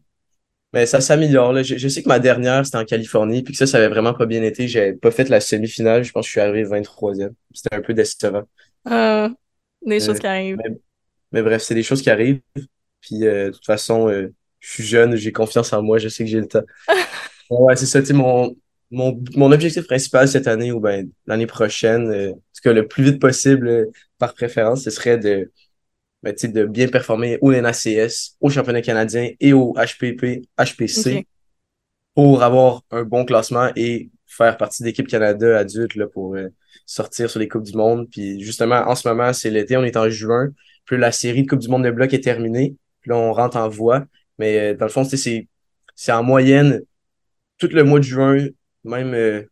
Mais 0.72 0.86
ça 0.86 1.02
s'améliore. 1.02 1.62
Je, 1.62 1.76
je, 1.76 1.88
sais 1.88 2.02
que 2.02 2.08
ma 2.08 2.18
dernière, 2.18 2.64
c'était 2.64 2.78
en 2.78 2.84
Californie, 2.84 3.42
puis 3.42 3.52
que 3.52 3.58
ça, 3.58 3.66
ça 3.66 3.76
avait 3.76 3.88
vraiment 3.88 4.14
pas 4.14 4.24
bien 4.24 4.42
été. 4.42 4.68
J'avais 4.68 4.94
pas 4.94 5.10
fait 5.10 5.28
la 5.28 5.40
semi-finale. 5.40 6.02
Je 6.02 6.12
pense 6.12 6.24
que 6.24 6.28
je 6.28 6.30
suis 6.32 6.40
arrivé 6.40 6.64
23e. 6.64 7.32
C'était 7.52 7.76
un 7.76 7.82
peu 7.82 7.92
décevant. 7.92 8.44
Euh, 8.90 9.28
des 9.84 10.00
choses 10.00 10.18
qui 10.18 10.26
arrivent. 10.26 10.58
Mais, 11.30 11.42
bref, 11.42 11.62
c'est 11.62 11.74
des 11.74 11.82
choses 11.82 12.00
qui 12.00 12.10
arrivent. 12.10 12.40
Puis 13.00 13.18
de 13.18 13.50
toute 13.52 13.66
façon, 13.66 14.08
je 14.08 14.70
suis 14.70 14.84
jeune, 14.84 15.16
j'ai 15.16 15.32
confiance 15.32 15.72
en 15.72 15.82
moi, 15.82 15.98
je 15.98 16.08
sais 16.08 16.24
que 16.24 16.30
j'ai 16.30 16.40
le 16.40 16.48
temps. 16.48 16.62
Ouais, 17.60 17.76
c'est 17.76 17.86
ça. 17.86 18.00
Mon, 18.14 18.56
mon, 18.90 19.22
mon 19.36 19.52
objectif 19.52 19.86
principal 19.86 20.26
cette 20.26 20.46
année 20.46 20.72
ou 20.72 20.80
ben, 20.80 21.08
l'année 21.26 21.46
prochaine, 21.46 22.10
euh, 22.10 22.30
en 22.30 22.34
tout 22.34 22.62
cas 22.64 22.72
le 22.72 22.88
plus 22.88 23.04
vite 23.04 23.20
possible 23.20 23.68
euh, 23.68 23.86
par 24.18 24.32
préférence, 24.34 24.84
ce 24.84 24.90
serait 24.90 25.18
de, 25.18 25.52
ben, 26.22 26.34
de 26.34 26.64
bien 26.64 26.88
performer 26.88 27.38
au 27.42 27.52
NACS, 27.52 28.36
au 28.40 28.48
championnat 28.48 28.80
canadien 28.80 29.30
et 29.38 29.52
au 29.52 29.74
HPP, 29.74 30.46
HPC 30.58 31.26
pour 32.14 32.42
avoir 32.42 32.82
un 32.90 33.02
bon 33.04 33.24
classement 33.26 33.70
et 33.76 34.10
faire 34.26 34.56
partie 34.56 34.82
d'équipe 34.82 35.06
Canada 35.06 35.58
adulte 35.58 35.94
là, 35.94 36.06
pour 36.06 36.34
euh, 36.36 36.48
sortir 36.86 37.28
sur 37.28 37.38
les 37.38 37.48
Coupes 37.48 37.64
du 37.64 37.76
Monde. 37.76 38.08
Puis 38.10 38.40
justement, 38.40 38.82
en 38.86 38.94
ce 38.94 39.06
moment, 39.06 39.34
c'est 39.34 39.50
l'été, 39.50 39.76
on 39.76 39.84
est 39.84 39.96
en 39.98 40.08
juin. 40.08 40.48
Puis 40.86 40.96
la 40.96 41.12
série 41.12 41.42
de 41.42 41.48
Coupe 41.48 41.60
du 41.60 41.68
Monde 41.68 41.84
de 41.84 41.90
bloc 41.90 42.14
est 42.14 42.24
terminée. 42.24 42.76
Puis 43.00 43.10
là, 43.10 43.16
on 43.16 43.32
rentre 43.32 43.58
en 43.58 43.68
voie. 43.68 44.04
Mais 44.38 44.74
dans 44.74 44.86
le 44.86 44.90
fond, 44.90 45.04
c'est 45.04 46.12
en 46.12 46.22
moyenne 46.22 46.82
tout 47.62 47.74
le 47.74 47.84
mois 47.84 48.00
de 48.00 48.04
juin, 48.04 48.48
même 48.82 49.14
euh, 49.14 49.42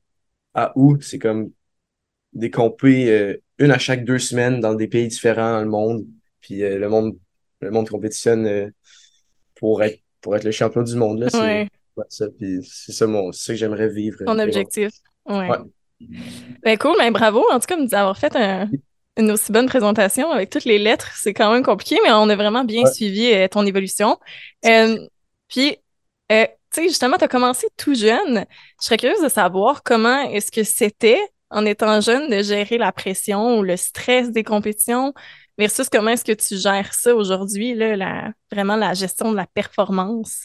à 0.54 0.72
août, 0.74 1.00
c'est 1.02 1.20
comme 1.20 1.52
des 2.32 2.50
compés, 2.50 3.08
euh, 3.08 3.40
une 3.58 3.70
à 3.70 3.78
chaque 3.78 4.04
deux 4.04 4.18
semaines 4.18 4.60
dans 4.60 4.74
des 4.74 4.88
pays 4.88 5.06
différents 5.06 5.52
dans 5.52 5.60
le 5.60 5.68
monde. 5.68 6.06
Puis 6.40 6.64
euh, 6.64 6.78
le 6.78 6.88
monde 6.88 7.16
le 7.60 7.70
monde 7.70 7.88
compétitionne 7.88 8.72
pour 9.54 9.82
être 9.82 10.00
pour 10.22 10.34
être 10.34 10.44
le 10.44 10.50
champion 10.50 10.82
du 10.82 10.96
monde. 10.96 11.24
C'est 11.30 11.68
ça, 12.08 12.26
c'est 12.38 12.92
ça, 12.92 13.06
mon, 13.06 13.30
ça 13.30 13.52
que 13.52 13.58
j'aimerais 13.58 13.90
vivre. 13.90 14.18
Mon 14.26 14.38
objectif. 14.38 14.90
Ouais. 15.26 15.48
Ben 16.62 16.78
cool, 16.78 16.96
mais 16.98 17.10
bravo 17.10 17.44
en 17.52 17.60
tout 17.60 17.66
cas 17.66 17.76
d'avoir 17.76 18.18
fait 18.18 18.34
une 19.18 19.30
aussi 19.30 19.52
bonne 19.52 19.66
présentation 19.66 20.30
avec 20.30 20.50
toutes 20.50 20.64
les 20.64 20.78
lettres. 20.78 21.12
C'est 21.14 21.34
quand 21.34 21.52
même 21.52 21.62
compliqué, 21.62 21.98
mais 22.02 22.10
on 22.10 22.28
a 22.28 22.36
vraiment 22.36 22.64
bien 22.64 22.86
suivi 22.86 23.32
ton 23.50 23.66
évolution. 23.66 24.18
puis 25.48 25.76
tu 26.72 26.82
sais, 26.82 26.88
justement, 26.88 27.16
tu 27.16 27.24
as 27.24 27.28
commencé 27.28 27.66
tout 27.76 27.94
jeune. 27.94 28.44
Je 28.80 28.86
serais 28.86 28.96
curieuse 28.96 29.22
de 29.22 29.28
savoir 29.28 29.82
comment 29.82 30.20
est-ce 30.30 30.52
que 30.52 30.62
c'était, 30.62 31.20
en 31.50 31.66
étant 31.66 32.00
jeune, 32.00 32.30
de 32.30 32.42
gérer 32.42 32.78
la 32.78 32.92
pression 32.92 33.58
ou 33.58 33.62
le 33.62 33.76
stress 33.76 34.30
des 34.30 34.44
compétitions 34.44 35.12
versus 35.58 35.88
comment 35.88 36.10
est-ce 36.10 36.24
que 36.24 36.32
tu 36.32 36.56
gères 36.56 36.94
ça 36.94 37.14
aujourd'hui, 37.14 37.74
vraiment 38.52 38.76
la 38.76 38.94
gestion 38.94 39.32
de 39.32 39.36
la 39.36 39.46
performance? 39.46 40.44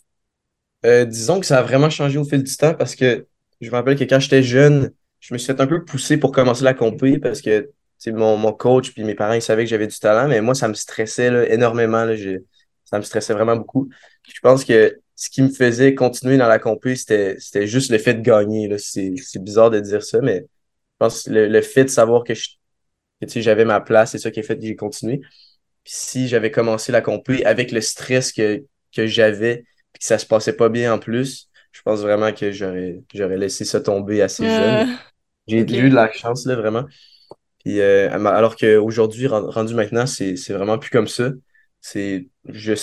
Euh, 0.85 1.05
disons 1.05 1.39
que 1.39 1.45
ça 1.45 1.59
a 1.59 1.61
vraiment 1.63 1.89
changé 1.89 2.17
au 2.17 2.25
fil 2.25 2.43
du 2.43 2.57
temps 2.57 2.73
parce 2.73 2.95
que 2.95 3.27
je 3.61 3.69
me 3.69 3.75
rappelle 3.75 3.97
que 3.97 4.03
quand 4.03 4.19
j'étais 4.19 4.43
jeune, 4.43 4.91
je 5.19 5.33
me 5.33 5.37
suis 5.37 5.47
fait 5.47 5.59
un 5.61 5.67
peu 5.67 5.83
pousser 5.83 6.17
pour 6.17 6.31
commencer 6.31 6.63
la 6.63 6.73
compé 6.73 7.17
parce 7.17 7.41
que 7.41 7.71
mon, 8.07 8.37
mon 8.37 8.53
coach 8.53 8.91
puis 8.91 9.03
mes 9.03 9.15
parents 9.15 9.33
ils 9.33 9.41
savaient 9.41 9.63
que 9.63 9.69
j'avais 9.69 9.87
du 9.87 9.97
talent, 9.97 10.27
mais 10.27 10.41
moi, 10.41 10.53
ça 10.53 10.67
me 10.67 10.73
stressait 10.73 11.31
là, 11.31 11.49
énormément. 11.49 12.05
Là, 12.05 12.15
ça 12.83 12.97
me 12.97 13.03
stressait 13.03 13.33
vraiment 13.33 13.55
beaucoup. 13.55 13.89
Je 14.23 14.39
pense 14.41 14.63
que 14.65 14.99
ce 15.15 15.29
qui 15.29 15.41
me 15.41 15.49
faisait 15.49 15.95
continuer 15.95 16.37
dans 16.37 16.47
la 16.47 16.59
compé, 16.59 16.95
c'était, 16.95 17.37
c'était 17.39 17.67
juste 17.67 17.91
le 17.91 17.97
fait 17.97 18.15
de 18.15 18.21
gagner. 18.21 18.77
C'est, 18.77 19.13
c'est 19.23 19.43
bizarre 19.43 19.69
de 19.71 19.79
dire 19.79 20.03
ça, 20.03 20.19
mais 20.21 20.41
je 20.41 20.45
pense 20.99 21.23
que 21.23 21.31
le, 21.31 21.47
le 21.47 21.61
fait 21.61 21.85
de 21.85 21.89
savoir 21.89 22.23
que, 22.23 22.33
je, 22.33 22.49
que 23.21 23.41
j'avais 23.41 23.65
ma 23.65 23.81
place, 23.81 24.11
c'est 24.11 24.19
ça 24.19 24.31
qui 24.31 24.39
a 24.39 24.43
fait 24.43 24.57
que 24.57 24.65
j'ai 24.65 24.75
continué. 24.75 25.19
Puis 25.83 25.93
si 25.95 26.27
j'avais 26.27 26.51
commencé 26.51 26.91
la 26.91 27.01
compé 27.01 27.45
avec 27.45 27.71
le 27.71 27.81
stress 27.81 28.31
que, 28.33 28.63
que 28.95 29.07
j'avais, 29.07 29.65
puis 29.93 29.99
que 30.01 30.05
ça 30.05 30.17
se 30.19 30.25
passait 30.25 30.53
pas 30.55 30.69
bien 30.69 30.93
en 30.93 30.99
plus, 30.99 31.49
je 31.71 31.81
pense 31.83 32.01
vraiment 32.01 32.33
que 32.33 32.51
j'aurais, 32.51 33.01
j'aurais 33.13 33.37
laissé 33.37 33.65
ça 33.65 33.81
tomber 33.81 34.21
assez 34.21 34.49
jeune. 34.49 34.83
J'ai 35.47 35.59
eu 35.79 35.89
de 35.89 35.95
la 35.95 36.11
chance, 36.11 36.45
là, 36.45 36.55
vraiment. 36.55 36.85
Puis, 37.63 37.81
euh, 37.81 38.09
alors 38.11 38.55
qu'aujourd'hui, 38.55 39.27
rendu 39.27 39.75
maintenant, 39.75 40.05
c'est, 40.07 40.35
c'est 40.37 40.53
vraiment 40.53 40.79
plus 40.79 40.91
comme 40.91 41.07
ça. 41.07 41.31
C'est, 41.81 42.29
je, 42.49 42.73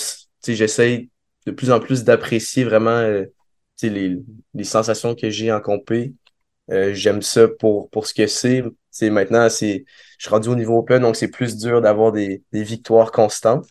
j'essaye 0.47 1.11
de 1.47 1.51
plus 1.53 1.71
en 1.71 1.81
plus 1.81 2.05
d'apprécier 2.05 2.65
vraiment 2.65 2.91
euh, 2.91 3.25
les, 3.83 4.17
les 4.55 4.65
sensations 4.65 5.15
que 5.15 5.31
j'ai 5.31 5.51
en 5.53 5.61
compé. 5.61 6.15
Euh, 6.71 6.95
j'aime 6.95 7.23
ça 7.23 7.49
pour, 7.49 7.91
pour 7.91 8.07
ce 8.07 8.15
que 8.15 8.27
c'est. 8.27 8.63
Maintenant, 9.03 9.49
c'est, 9.49 9.85
je 10.19 10.25
suis 10.25 10.31
rendu 10.31 10.49
au 10.49 10.55
niveau 10.55 10.79
open, 10.79 11.03
donc 11.03 11.17
c'est 11.17 11.29
plus 11.29 11.57
dur 11.57 11.81
d'avoir 11.81 12.13
des, 12.13 12.43
des 12.53 12.63
victoires 12.63 13.11
constantes. 13.11 13.67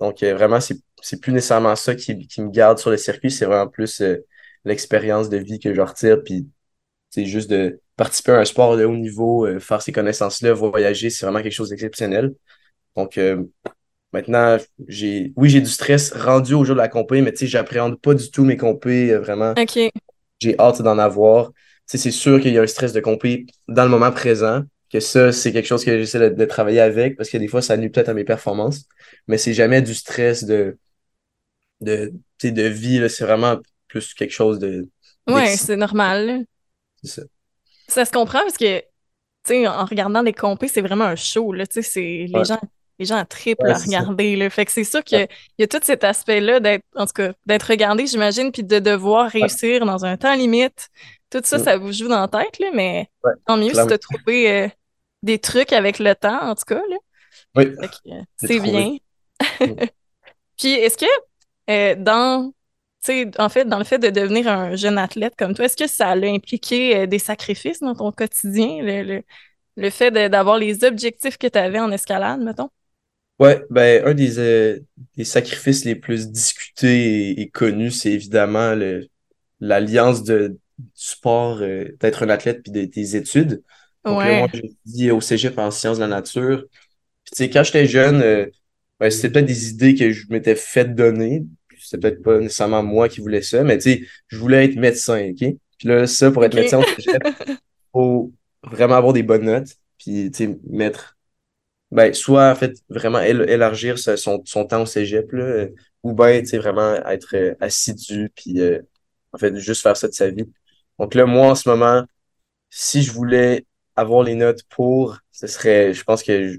Donc, 0.00 0.22
euh, 0.22 0.34
vraiment, 0.34 0.58
c'est, 0.60 1.20
plus 1.20 1.32
nécessairement 1.32 1.76
ça 1.76 1.94
qui, 1.94 2.26
qui 2.26 2.40
me 2.40 2.50
garde 2.50 2.78
sur 2.78 2.90
le 2.90 2.96
circuit, 2.96 3.30
c'est 3.30 3.44
vraiment 3.44 3.68
plus 3.68 4.02
l'expérience 4.64 5.28
de 5.28 5.36
vie 5.36 5.58
que 5.58 5.74
je 5.74 5.80
retire. 5.80 6.22
Puis, 6.24 6.48
c'est 7.10 7.26
juste 7.26 7.50
de 7.50 7.80
participer 7.96 8.32
à 8.32 8.38
un 8.38 8.44
sport 8.44 8.76
de 8.76 8.84
haut 8.84 8.96
niveau, 8.96 9.46
faire 9.60 9.82
ces 9.82 9.92
connaissances-là, 9.92 10.54
voyager, 10.54 11.10
c'est 11.10 11.26
vraiment 11.26 11.42
quelque 11.42 11.52
chose 11.52 11.68
d'exceptionnel. 11.70 12.34
Donc, 12.96 13.18
Maintenant, 14.12 14.58
j'ai 14.88 15.32
oui, 15.36 15.48
j'ai 15.48 15.60
du 15.60 15.70
stress 15.70 16.12
rendu 16.12 16.54
au 16.54 16.64
jour 16.64 16.74
de 16.74 16.80
la 16.80 16.88
compé, 16.88 17.22
mais 17.22 17.32
tu 17.32 17.38
sais, 17.38 17.46
j'appréhende 17.46 17.98
pas 17.98 18.14
du 18.14 18.30
tout 18.30 18.44
mes 18.44 18.56
compés, 18.58 19.10
euh, 19.10 19.20
vraiment. 19.20 19.54
OK. 19.58 19.78
J'ai 20.40 20.58
hâte 20.58 20.82
d'en 20.82 20.98
avoir. 20.98 21.48
Tu 21.52 21.52
sais, 21.86 21.98
c'est 21.98 22.10
sûr 22.10 22.40
qu'il 22.40 22.52
y 22.52 22.58
a 22.58 22.62
un 22.62 22.66
stress 22.66 22.92
de 22.92 23.00
compé 23.00 23.46
dans 23.68 23.84
le 23.84 23.88
moment 23.88 24.12
présent, 24.12 24.62
que 24.90 25.00
ça, 25.00 25.32
c'est 25.32 25.52
quelque 25.52 25.66
chose 25.66 25.84
que 25.84 25.98
j'essaie 25.98 26.30
de, 26.30 26.44
travailler 26.44 26.80
avec, 26.80 27.16
parce 27.16 27.30
que 27.30 27.38
des 27.38 27.48
fois, 27.48 27.62
ça 27.62 27.76
nuit 27.76 27.88
peut-être 27.88 28.10
à 28.10 28.14
mes 28.14 28.24
performances, 28.24 28.84
mais 29.26 29.38
c'est 29.38 29.54
jamais 29.54 29.80
du 29.80 29.94
stress 29.94 30.44
de, 30.44 30.78
de, 31.80 32.12
de 32.42 32.62
vie, 32.62 33.08
c'est 33.08 33.24
vraiment 33.24 33.58
plus 33.88 34.12
quelque 34.14 34.32
chose 34.32 34.58
de... 34.58 34.88
Ouais, 35.26 35.56
c'est 35.56 35.76
normal. 35.76 36.44
C'est 37.02 37.20
ça. 37.20 37.22
Ça 37.88 38.04
se 38.04 38.12
comprend 38.12 38.40
parce 38.40 38.58
que, 38.58 38.80
tu 38.80 38.84
sais, 39.46 39.66
en 39.66 39.84
regardant 39.84 40.22
des 40.22 40.32
compés, 40.32 40.68
c'est 40.68 40.82
vraiment 40.82 41.04
un 41.04 41.16
show, 41.16 41.52
là, 41.52 41.66
tu 41.66 41.82
sais, 41.82 41.82
c'est... 41.82 42.26
Les 42.28 42.44
gens 42.44 42.60
les 42.98 43.04
gens 43.06 43.24
triplent 43.24 43.66
à 43.66 43.74
regarder. 43.74 44.36
Là. 44.36 44.50
Fait 44.50 44.64
que 44.64 44.72
c'est 44.72 44.84
sûr 44.84 45.02
qu'il 45.02 45.26
y 45.58 45.62
a 45.62 45.66
tout 45.66 45.80
cet 45.82 46.04
aspect-là 46.04 46.60
d'être, 46.60 46.84
en 46.94 47.06
tout 47.06 47.12
cas, 47.14 47.32
d'être 47.46 47.64
regardé, 47.64 48.06
j'imagine, 48.06 48.52
puis 48.52 48.62
de 48.62 48.78
devoir 48.78 49.30
réussir 49.30 49.84
dans 49.84 50.04
un 50.04 50.16
temps 50.16 50.34
limite. 50.34 50.88
Tout 51.30 51.40
ça, 51.44 51.58
ça 51.58 51.78
vous 51.78 51.92
joue 51.92 52.08
dans 52.08 52.20
la 52.20 52.28
tête, 52.28 52.58
là, 52.58 52.68
mais 52.74 53.08
tant 53.46 53.56
mieux 53.56 53.72
si 53.72 53.86
tu 53.86 53.92
as 53.92 53.98
trouvé 53.98 54.50
euh, 54.50 54.68
des 55.22 55.38
trucs 55.38 55.72
avec 55.72 55.98
le 55.98 56.14
temps, 56.14 56.42
en 56.42 56.54
tout 56.54 56.64
cas. 56.66 56.82
Là. 56.88 56.96
Oui. 57.56 57.74
Euh, 58.08 58.22
c'est 58.36 58.60
bien. 58.60 58.96
puis 60.58 60.72
est-ce 60.72 60.98
que 60.98 61.06
euh, 61.70 61.94
dans 61.96 62.52
en 63.38 63.48
fait, 63.48 63.64
dans 63.64 63.78
le 63.78 63.84
fait 63.84 63.98
de 63.98 64.10
devenir 64.10 64.46
un 64.46 64.76
jeune 64.76 64.96
athlète 64.96 65.34
comme 65.36 65.54
toi, 65.54 65.64
est-ce 65.64 65.76
que 65.76 65.88
ça 65.88 66.10
a 66.10 66.16
impliqué 66.16 67.04
des 67.08 67.18
sacrifices 67.18 67.80
dans 67.80 67.96
ton 67.96 68.12
quotidien, 68.12 68.80
le, 68.80 69.22
le 69.76 69.90
fait 69.90 70.12
d'avoir 70.12 70.56
les 70.56 70.84
objectifs 70.84 71.36
que 71.36 71.48
tu 71.48 71.58
avais 71.58 71.80
en 71.80 71.90
escalade, 71.90 72.40
mettons? 72.40 72.70
Ouais, 73.38 73.64
ben, 73.70 74.06
un 74.06 74.14
des, 74.14 74.38
euh, 74.38 74.78
des 75.16 75.24
sacrifices 75.24 75.84
les 75.84 75.96
plus 75.96 76.30
discutés 76.30 77.40
et, 77.40 77.48
connus, 77.48 77.90
c'est 77.90 78.12
évidemment 78.12 78.74
l'alliance 79.60 80.22
de, 80.22 80.58
du 80.78 80.90
sport, 80.94 81.58
euh, 81.60 81.88
d'être 82.00 82.22
un 82.22 82.28
athlète 82.28 82.62
puis 82.62 82.72
de 82.72 82.84
tes 82.84 83.16
études. 83.16 83.62
Donc 84.04 84.22
là, 84.22 84.38
moi, 84.40 84.48
j'ai 84.52 84.66
étudié 84.66 85.10
au 85.12 85.20
cégep 85.20 85.58
en 85.58 85.70
sciences 85.70 85.98
de 85.98 86.02
la 86.02 86.08
nature. 86.08 86.64
Puis, 87.24 87.32
tu 87.36 87.44
sais, 87.44 87.50
quand 87.50 87.62
j'étais 87.62 87.86
jeune, 87.86 88.20
euh, 88.20 88.46
ben, 88.98 89.10
c'était 89.10 89.30
peut-être 89.30 89.46
des 89.46 89.70
idées 89.70 89.94
que 89.94 90.10
je 90.10 90.26
m'étais 90.30 90.56
fait 90.56 90.94
donner. 90.94 91.44
C'était 91.78 91.98
peut-être 91.98 92.22
pas 92.22 92.38
nécessairement 92.38 92.82
moi 92.82 93.08
qui 93.08 93.20
voulais 93.20 93.42
ça, 93.42 93.64
mais 93.64 93.78
tu 93.78 93.92
sais, 93.92 94.02
je 94.28 94.38
voulais 94.38 94.64
être 94.64 94.76
médecin, 94.76 95.30
OK? 95.30 95.56
Puis 95.78 95.88
là, 95.88 96.06
ça, 96.06 96.30
pour 96.30 96.44
être 96.44 96.54
médecin 96.54 96.78
au 96.78 96.84
cégep, 96.84 97.22
faut 97.92 98.32
vraiment 98.62 98.94
avoir 98.94 99.12
des 99.12 99.22
bonnes 99.22 99.46
notes. 99.46 99.76
Puis, 99.98 100.30
tu 100.30 100.46
sais, 100.46 100.58
mettre 100.68 101.16
ben, 101.92 102.14
soit 102.14 102.50
en 102.50 102.54
fait 102.54 102.74
vraiment 102.88 103.20
élargir 103.20 103.98
son, 103.98 104.42
son 104.46 104.66
temps 104.66 104.82
au 104.82 104.86
cégep, 104.86 105.30
là, 105.32 105.44
euh, 105.44 105.68
ou 106.02 106.16
sais, 106.46 106.58
vraiment 106.58 106.94
être 107.06 107.36
euh, 107.36 107.54
assidu, 107.60 108.30
puis 108.34 108.60
euh, 108.60 108.80
en 109.32 109.38
fait 109.38 109.56
juste 109.58 109.82
faire 109.82 109.96
ça 109.96 110.08
de 110.08 110.14
sa 110.14 110.30
vie. 110.30 110.50
Donc 110.98 111.14
là, 111.14 111.26
moi 111.26 111.48
en 111.48 111.54
ce 111.54 111.68
moment, 111.68 112.04
si 112.70 113.02
je 113.02 113.12
voulais 113.12 113.66
avoir 113.96 114.22
les 114.24 114.34
notes 114.34 114.62
pour, 114.70 115.18
ce 115.32 115.46
serait, 115.46 115.92
je 115.94 116.02
pense 116.04 116.22
que 116.22 116.48
je, 116.48 116.58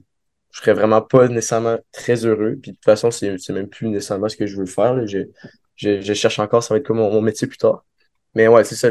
je 0.51 0.59
serais 0.59 0.73
vraiment 0.73 1.01
pas 1.01 1.27
nécessairement 1.27 1.79
très 1.91 2.25
heureux. 2.25 2.59
Puis 2.61 2.71
de 2.71 2.75
toute 2.77 2.85
façon, 2.85 3.11
c'est 3.11 3.49
même 3.49 3.69
plus 3.69 3.87
nécessairement 3.89 4.29
ce 4.29 4.37
que 4.37 4.45
je 4.47 4.57
veux 4.57 4.67
faire. 4.67 4.93
Là. 4.93 5.05
Je, 5.07 5.19
je, 5.75 6.01
je 6.01 6.13
cherche 6.13 6.39
encore, 6.39 6.63
ça 6.63 6.73
va 6.75 6.79
être 6.79 6.85
comme 6.85 6.97
mon, 6.97 7.21
métier 7.21 7.47
plus 7.47 7.57
tard. 7.57 7.85
Mais 8.35 8.47
ouais, 8.47 8.63
c'est 8.63 8.75
ça, 8.75 8.89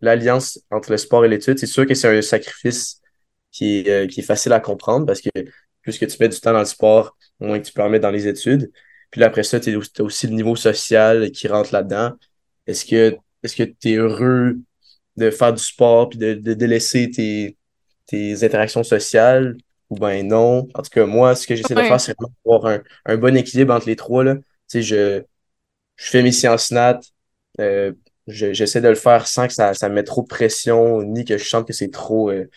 l'alliance 0.00 0.60
entre 0.70 0.90
le 0.90 0.98
sport 0.98 1.24
et 1.24 1.28
l'étude, 1.28 1.58
c'est 1.58 1.66
sûr 1.66 1.86
que 1.86 1.94
c'est 1.94 2.18
un 2.18 2.22
sacrifice 2.22 3.00
qui 3.50 3.80
est, 3.80 4.08
qui 4.10 4.20
est 4.20 4.24
facile 4.24 4.52
à 4.54 4.60
comprendre 4.60 5.06
parce 5.06 5.20
que 5.20 5.30
plus 5.82 5.98
que 5.98 6.04
tu 6.04 6.16
mets 6.20 6.28
du 6.28 6.40
temps 6.40 6.52
dans 6.52 6.60
le 6.60 6.64
sport, 6.64 7.16
moins 7.40 7.58
que 7.58 7.66
tu 7.66 7.72
peux 7.72 7.82
en 7.82 7.88
mettre 7.88 8.02
dans 8.02 8.10
les 8.10 8.26
études. 8.28 8.70
Puis 9.10 9.22
après 9.24 9.42
ça, 9.42 9.60
tu 9.60 9.74
as 9.74 10.02
aussi 10.02 10.26
le 10.26 10.34
niveau 10.34 10.56
social 10.56 11.30
qui 11.30 11.48
rentre 11.48 11.72
là-dedans. 11.72 12.12
Est-ce 12.66 12.84
que 12.84 13.16
est-ce 13.42 13.56
que 13.56 13.64
tu 13.64 13.92
es 13.92 13.94
heureux 13.96 14.58
de 15.16 15.30
faire 15.30 15.52
du 15.52 15.62
sport 15.62 16.08
puis 16.08 16.18
de, 16.18 16.34
de 16.34 16.54
délaisser 16.54 17.10
tes, 17.10 17.56
tes 18.06 18.44
interactions 18.44 18.84
sociales? 18.84 19.56
Ou 19.90 19.96
ben 19.96 20.26
non? 20.26 20.68
En 20.74 20.82
tout 20.82 20.90
cas, 20.90 21.04
moi, 21.04 21.34
ce 21.34 21.46
que 21.46 21.54
j'essaie 21.54 21.74
de 21.74 21.82
faire, 21.82 22.00
c'est 22.00 22.14
avoir 22.46 22.66
un, 22.66 22.82
un, 23.04 23.16
bon 23.16 23.36
équilibre 23.36 23.74
entre 23.74 23.86
les 23.86 23.96
trois. 23.96 24.24
Là. 24.24 24.36
Tu 24.36 24.42
sais, 24.68 24.82
je, 24.82 25.22
je 25.96 26.10
fais 26.10 26.22
mes 26.22 26.32
sciences 26.32 26.70
nat, 26.70 27.00
euh, 27.60 27.92
j'essaie 28.26 28.80
de 28.80 28.88
le 28.88 28.94
faire 28.94 29.26
sans 29.26 29.46
que 29.46 29.52
ça, 29.52 29.74
ça 29.74 29.88
me 29.88 29.94
mette 29.94 30.06
trop 30.06 30.22
de 30.22 30.28
pression, 30.28 31.02
ni 31.02 31.24
que 31.24 31.36
je 31.36 31.44
sente 31.44 31.66
que 31.66 31.72
c'est 31.72 31.90
trop, 31.90 32.30
euh, 32.30 32.48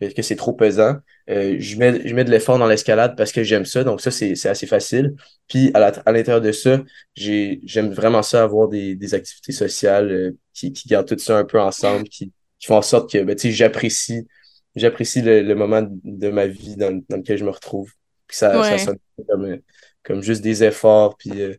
que 0.00 0.22
c'est 0.22 0.36
trop 0.36 0.52
pesant. 0.52 0.96
Euh, 1.30 1.56
je, 1.58 1.76
mets, 1.76 2.06
je 2.08 2.14
mets 2.14 2.24
de 2.24 2.30
l'effort 2.30 2.58
dans 2.58 2.66
l'escalade 2.66 3.16
parce 3.16 3.30
que 3.30 3.44
j'aime 3.44 3.64
ça, 3.64 3.84
donc 3.84 4.00
ça, 4.00 4.10
c'est 4.10 4.46
assez 4.46 4.66
facile. 4.66 5.14
Puis 5.48 5.70
à 5.74 6.12
l'intérieur 6.12 6.40
de 6.40 6.52
ça, 6.52 6.82
j'aime 7.14 7.92
vraiment 7.92 8.22
ça, 8.22 8.42
avoir 8.42 8.68
des, 8.68 8.96
des 8.96 9.14
activités 9.14 9.52
sociales 9.52 10.10
euh, 10.10 10.36
qui, 10.52 10.72
qui 10.72 10.88
gardent 10.88 11.06
tout 11.06 11.18
ça 11.18 11.38
un 11.38 11.44
peu 11.44 11.60
ensemble, 11.60 12.08
qui, 12.08 12.32
qui 12.58 12.66
font 12.66 12.76
en 12.76 12.82
sorte 12.82 13.12
que 13.12 13.22
ben, 13.22 13.36
j'apprécie 13.38 14.26
j'apprécie 14.76 15.22
le, 15.22 15.42
le, 15.42 15.54
moment 15.54 15.82
de 15.82 16.30
ma 16.30 16.46
vie 16.46 16.76
dans, 16.76 17.02
dans, 17.08 17.16
lequel 17.16 17.38
je 17.38 17.44
me 17.44 17.50
retrouve. 17.50 17.92
Puis 18.26 18.36
ça, 18.36 18.62
ça 18.62 18.78
sonne 18.78 18.98
comme, 19.28 19.58
comme 20.02 20.22
juste 20.22 20.42
des 20.42 20.62
efforts 20.62 21.16
puis, 21.16 21.42
euh, 21.42 21.54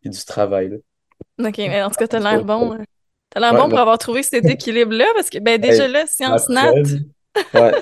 puis 0.00 0.10
du 0.10 0.24
travail. 0.24 0.70
Là. 0.70 1.48
OK, 1.48 1.58
mais 1.58 1.82
en 1.82 1.90
tout 1.90 1.96
cas, 1.96 2.08
t'as 2.08 2.18
l'air 2.18 2.44
bon. 2.44 2.72
Hein. 2.72 2.84
T'as 3.30 3.40
l'air 3.40 3.54
bon 3.54 3.70
pour 3.70 3.78
avoir 3.78 3.96
trouvé 3.96 4.22
cet 4.22 4.44
équilibre-là, 4.44 5.06
parce 5.14 5.30
que 5.30 5.38
ben 5.38 5.58
déjà 5.58 5.88
là, 5.88 6.06
science 6.06 6.50
nat, 6.50 6.72
ouais. 7.54 7.72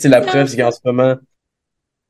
Tu 0.00 0.08
la 0.08 0.20
preuve, 0.22 0.48
c'est 0.48 0.56
qu'en 0.56 0.70
ce 0.70 0.80
moment, 0.84 1.16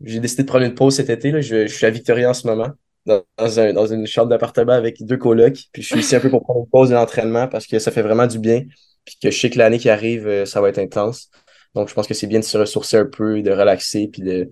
j'ai 0.02 0.20
décidé 0.20 0.42
de 0.44 0.48
prendre 0.48 0.64
une 0.64 0.74
pause 0.74 0.96
cet 0.96 1.10
été. 1.10 1.30
Là. 1.30 1.40
Je, 1.40 1.66
je 1.66 1.74
suis 1.74 1.86
à 1.86 1.90
Victoria 1.90 2.30
en 2.30 2.34
ce 2.34 2.46
moment, 2.46 2.70
dans, 3.06 3.24
un, 3.58 3.72
dans 3.72 3.86
une 3.86 4.06
chambre 4.06 4.28
d'appartement 4.28 4.72
avec 4.72 5.02
deux 5.02 5.16
colocs. 5.16 5.58
Puis 5.72 5.82
je 5.82 5.88
suis 5.88 6.00
ici 6.00 6.16
un 6.16 6.20
peu 6.20 6.30
pour 6.30 6.42
prendre 6.42 6.60
une 6.60 6.70
pause 6.70 6.90
de 6.90 6.94
l'entraînement 6.94 7.48
parce 7.48 7.66
que 7.66 7.78
ça 7.78 7.90
fait 7.90 8.02
vraiment 8.02 8.26
du 8.26 8.38
bien. 8.38 8.64
Puis 9.04 9.16
que 9.22 9.30
je 9.30 9.38
sais 9.38 9.50
que 9.50 9.58
l'année 9.58 9.78
qui 9.78 9.88
arrive, 9.88 10.26
euh, 10.26 10.44
ça 10.44 10.60
va 10.60 10.68
être 10.68 10.78
intense. 10.78 11.30
Donc 11.74 11.88
je 11.88 11.94
pense 11.94 12.06
que 12.06 12.14
c'est 12.14 12.26
bien 12.26 12.40
de 12.40 12.44
se 12.44 12.58
ressourcer 12.58 12.96
un 12.96 13.06
peu, 13.06 13.42
de 13.42 13.50
relaxer, 13.50 14.08
puis 14.12 14.22
de 14.22 14.50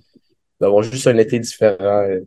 d'avoir 0.61 0.83
juste 0.83 1.07
un 1.07 1.19
été 1.19 1.39
différent. 1.39 1.77
Euh, 1.81 2.21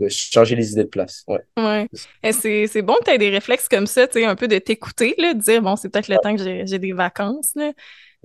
de 0.00 0.08
changer 0.08 0.56
les 0.56 0.72
idées 0.72 0.84
de 0.84 0.88
place. 0.88 1.24
Ouais. 1.28 1.40
ouais. 1.56 1.88
C'est 2.32 2.82
bon 2.82 2.94
que 2.94 3.04
tu 3.04 3.10
aies 3.12 3.18
des 3.18 3.30
réflexes 3.30 3.68
comme 3.68 3.86
ça, 3.86 4.06
tu 4.06 4.14
sais, 4.14 4.24
un 4.24 4.34
peu 4.34 4.48
de 4.48 4.58
t'écouter, 4.58 5.14
de 5.16 5.38
dire, 5.38 5.62
bon, 5.62 5.76
c'est 5.76 5.88
peut-être 5.88 6.08
le 6.08 6.16
temps 6.16 6.34
que 6.34 6.42
j'ai 6.42 6.78
des 6.78 6.92
vacances. 6.92 7.52
Là. 7.54 7.72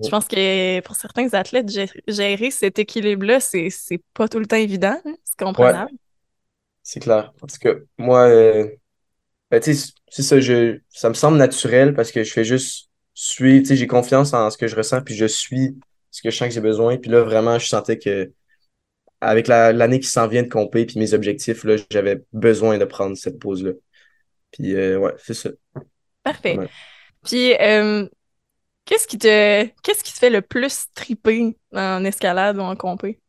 Je 0.02 0.08
pense 0.08 0.26
que 0.26 0.80
pour 0.80 0.96
certains 0.96 1.28
athlètes, 1.34 1.68
gérer 2.08 2.50
cet 2.50 2.78
équilibre-là, 2.78 3.40
c'est 3.40 3.70
pas 4.14 4.28
tout 4.28 4.38
le 4.38 4.46
temps 4.46 4.56
évident. 4.56 5.00
Hein, 5.04 5.14
c'est 5.24 5.38
comprenable. 5.38 5.90
C'est 6.82 7.00
clair. 7.00 7.32
Parce 7.38 7.58
que 7.58 7.86
moi, 7.98 8.26
euh, 8.28 8.68
Ben, 9.50 9.60
tu 9.60 9.74
sais, 9.74 9.92
c'est 10.08 10.22
ça, 10.22 10.40
je, 10.40 10.78
ça 10.88 11.08
me 11.08 11.14
semble 11.14 11.36
naturel 11.36 11.92
parce 11.94 12.12
que 12.12 12.22
je 12.22 12.32
fais 12.32 12.44
juste 12.44 12.88
suivre, 13.14 13.60
tu 13.60 13.66
sais, 13.66 13.76
j'ai 13.76 13.86
confiance 13.86 14.32
en 14.32 14.48
ce 14.50 14.56
que 14.56 14.68
je 14.68 14.76
ressens, 14.76 15.02
puis 15.02 15.14
je 15.14 15.26
suis 15.26 15.76
ce 16.10 16.22
que 16.22 16.30
je 16.30 16.36
sens 16.36 16.48
que 16.48 16.54
j'ai 16.54 16.60
besoin. 16.60 16.96
Puis 16.96 17.10
là, 17.10 17.22
vraiment, 17.22 17.58
je 17.58 17.66
sentais 17.66 17.98
que 17.98 18.32
avec 19.20 19.48
l'année 19.48 20.00
qui 20.00 20.06
s'en 20.06 20.28
vient 20.28 20.42
de 20.42 20.48
compé, 20.48 20.86
puis 20.86 20.98
mes 20.98 21.12
objectifs, 21.12 21.64
là, 21.64 21.76
j'avais 21.90 22.22
besoin 22.32 22.78
de 22.78 22.84
prendre 22.84 23.16
cette 23.16 23.38
pause-là. 23.38 23.72
Puis 24.52 24.74
euh, 24.74 24.98
ouais, 24.98 25.12
c'est 25.18 25.34
ça. 25.34 25.50
Parfait. 26.22 26.58
Puis 27.24 27.54
euh, 27.60 28.06
qu'est-ce 28.90 29.06
qui 29.06 29.18
te 29.18 29.64
qu'est-ce 29.82 30.02
qui 30.02 30.12
te 30.12 30.18
fait 30.18 30.30
le 30.30 30.42
plus 30.42 30.86
triper 30.94 31.56
en 31.72 32.04
escalade 32.04 32.56
ou 32.58 32.62
en 32.62 32.74
compé? 32.74 33.20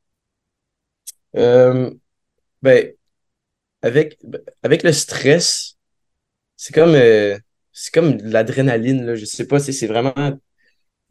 Euh, 1.36 1.92
ben, 2.62 2.94
avec, 3.82 4.20
avec 4.64 4.84
le 4.84 4.92
stress, 4.92 5.78
c'est 6.56 6.74
comme 6.74 6.96
c'est 7.72 7.94
comme 7.94 8.18
l'adrénaline, 8.24 9.06
là. 9.06 9.16
Je 9.16 9.26
sais 9.26 9.46
pas, 9.48 9.60
c'est 9.60 9.88
vraiment. 9.88 10.14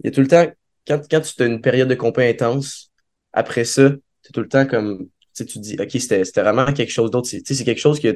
Il 0.00 0.06
y 0.06 0.08
a 0.08 0.10
tout 0.10 0.20
le 0.20 0.28
temps. 0.28 0.46
Quand, 0.86 1.00
quand 1.08 1.20
tu 1.20 1.42
as 1.42 1.46
une 1.46 1.60
période 1.60 1.88
de 1.88 1.94
compé 1.94 2.28
intense, 2.28 2.90
après 3.32 3.64
ça, 3.64 3.90
c'est 4.22 4.32
tout 4.32 4.40
le 4.40 4.48
temps 4.48 4.66
comme. 4.66 5.08
Tu 5.34 5.46
te 5.46 5.58
dis, 5.58 5.76
OK, 5.80 5.90
c'était 5.92 6.42
vraiment 6.42 6.72
quelque 6.72 6.90
chose 6.90 7.10
d'autre. 7.10 7.28
C'est 7.28 7.64
quelque 7.64 7.78
chose 7.78 8.00
que 8.00 8.10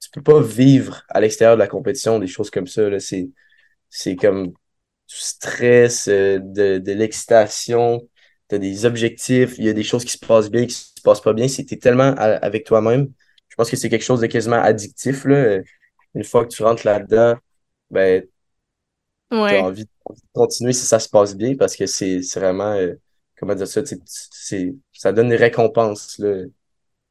tu 0.00 0.10
peux 0.12 0.22
pas 0.22 0.40
vivre 0.40 1.04
à 1.10 1.20
l'extérieur 1.20 1.56
de 1.56 1.60
la 1.60 1.68
compétition, 1.68 2.18
des 2.18 2.26
choses 2.26 2.50
comme 2.50 2.66
ça. 2.66 2.82
C'est 3.90 4.16
comme 4.16 4.52
stress, 5.06 6.08
euh, 6.08 6.38
de, 6.40 6.78
de 6.78 6.92
l'excitation, 6.92 8.00
tu 8.48 8.54
as 8.54 8.58
des 8.58 8.84
objectifs, 8.84 9.58
il 9.58 9.64
y 9.64 9.68
a 9.68 9.72
des 9.72 9.82
choses 9.82 10.04
qui 10.04 10.12
se 10.12 10.24
passent 10.24 10.50
bien, 10.50 10.66
qui 10.66 10.74
se 10.74 11.00
passent 11.02 11.20
pas 11.20 11.32
bien. 11.32 11.48
C'était 11.48 11.76
tellement 11.76 12.14
avec 12.16 12.64
toi-même. 12.64 13.12
Je 13.48 13.56
pense 13.56 13.70
que 13.70 13.76
c'est 13.76 13.88
quelque 13.88 14.04
chose 14.04 14.20
de 14.20 14.26
quasiment 14.26 14.56
addictif. 14.62 15.24
Là. 15.24 15.58
Une 16.14 16.24
fois 16.24 16.44
que 16.44 16.50
tu 16.50 16.62
rentres 16.62 16.86
là-dedans, 16.86 17.36
ben, 17.90 18.22
tu 19.30 19.36
as 19.36 19.62
envie 19.62 19.84
de 19.84 19.90
continuer 20.32 20.72
si 20.72 20.86
ça 20.86 20.98
se 20.98 21.08
passe 21.08 21.36
bien 21.36 21.56
parce 21.56 21.76
que 21.76 21.86
c'est 21.86 22.20
vraiment. 22.36 22.72
Euh, 22.74 22.94
comment 23.38 23.54
dire 23.54 23.68
ça, 23.68 23.82
c'est, 23.84 24.74
ça 24.92 25.12
donne 25.12 25.28
des 25.28 25.36
récompenses. 25.36 26.18
Là. 26.18 26.44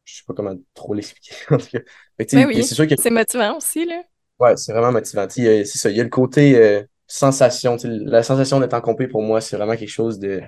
Je 0.06 0.16
sais 0.16 0.24
pas 0.28 0.34
comment 0.34 0.56
trop 0.74 0.94
l'expliquer. 0.94 1.36
Oui, 2.18 2.64
c'est 2.64 2.76
sûr 2.76 2.88
que... 2.88 2.96
C'est 2.98 3.10
motivant 3.10 3.58
aussi, 3.58 3.86
là. 3.86 4.02
Ouais, 4.40 4.56
c'est 4.56 4.72
vraiment 4.72 4.94
motivant. 4.94 5.28
C'est 5.30 5.66
ça. 5.66 5.90
Il 5.90 5.98
y 5.98 6.00
a 6.00 6.04
le 6.04 6.10
côté 6.10 6.56
euh, 6.56 6.82
sensation. 7.08 7.78
La 7.84 8.24
sensation 8.24 8.60
d'être 8.60 8.74
en 8.74 8.82
compé, 8.82 9.08
pour 9.08 9.22
moi, 9.22 9.42
c'est 9.42 9.58
vraiment 9.58 9.76
quelque 9.76 9.90
chose 9.90 10.20
de 10.20 10.42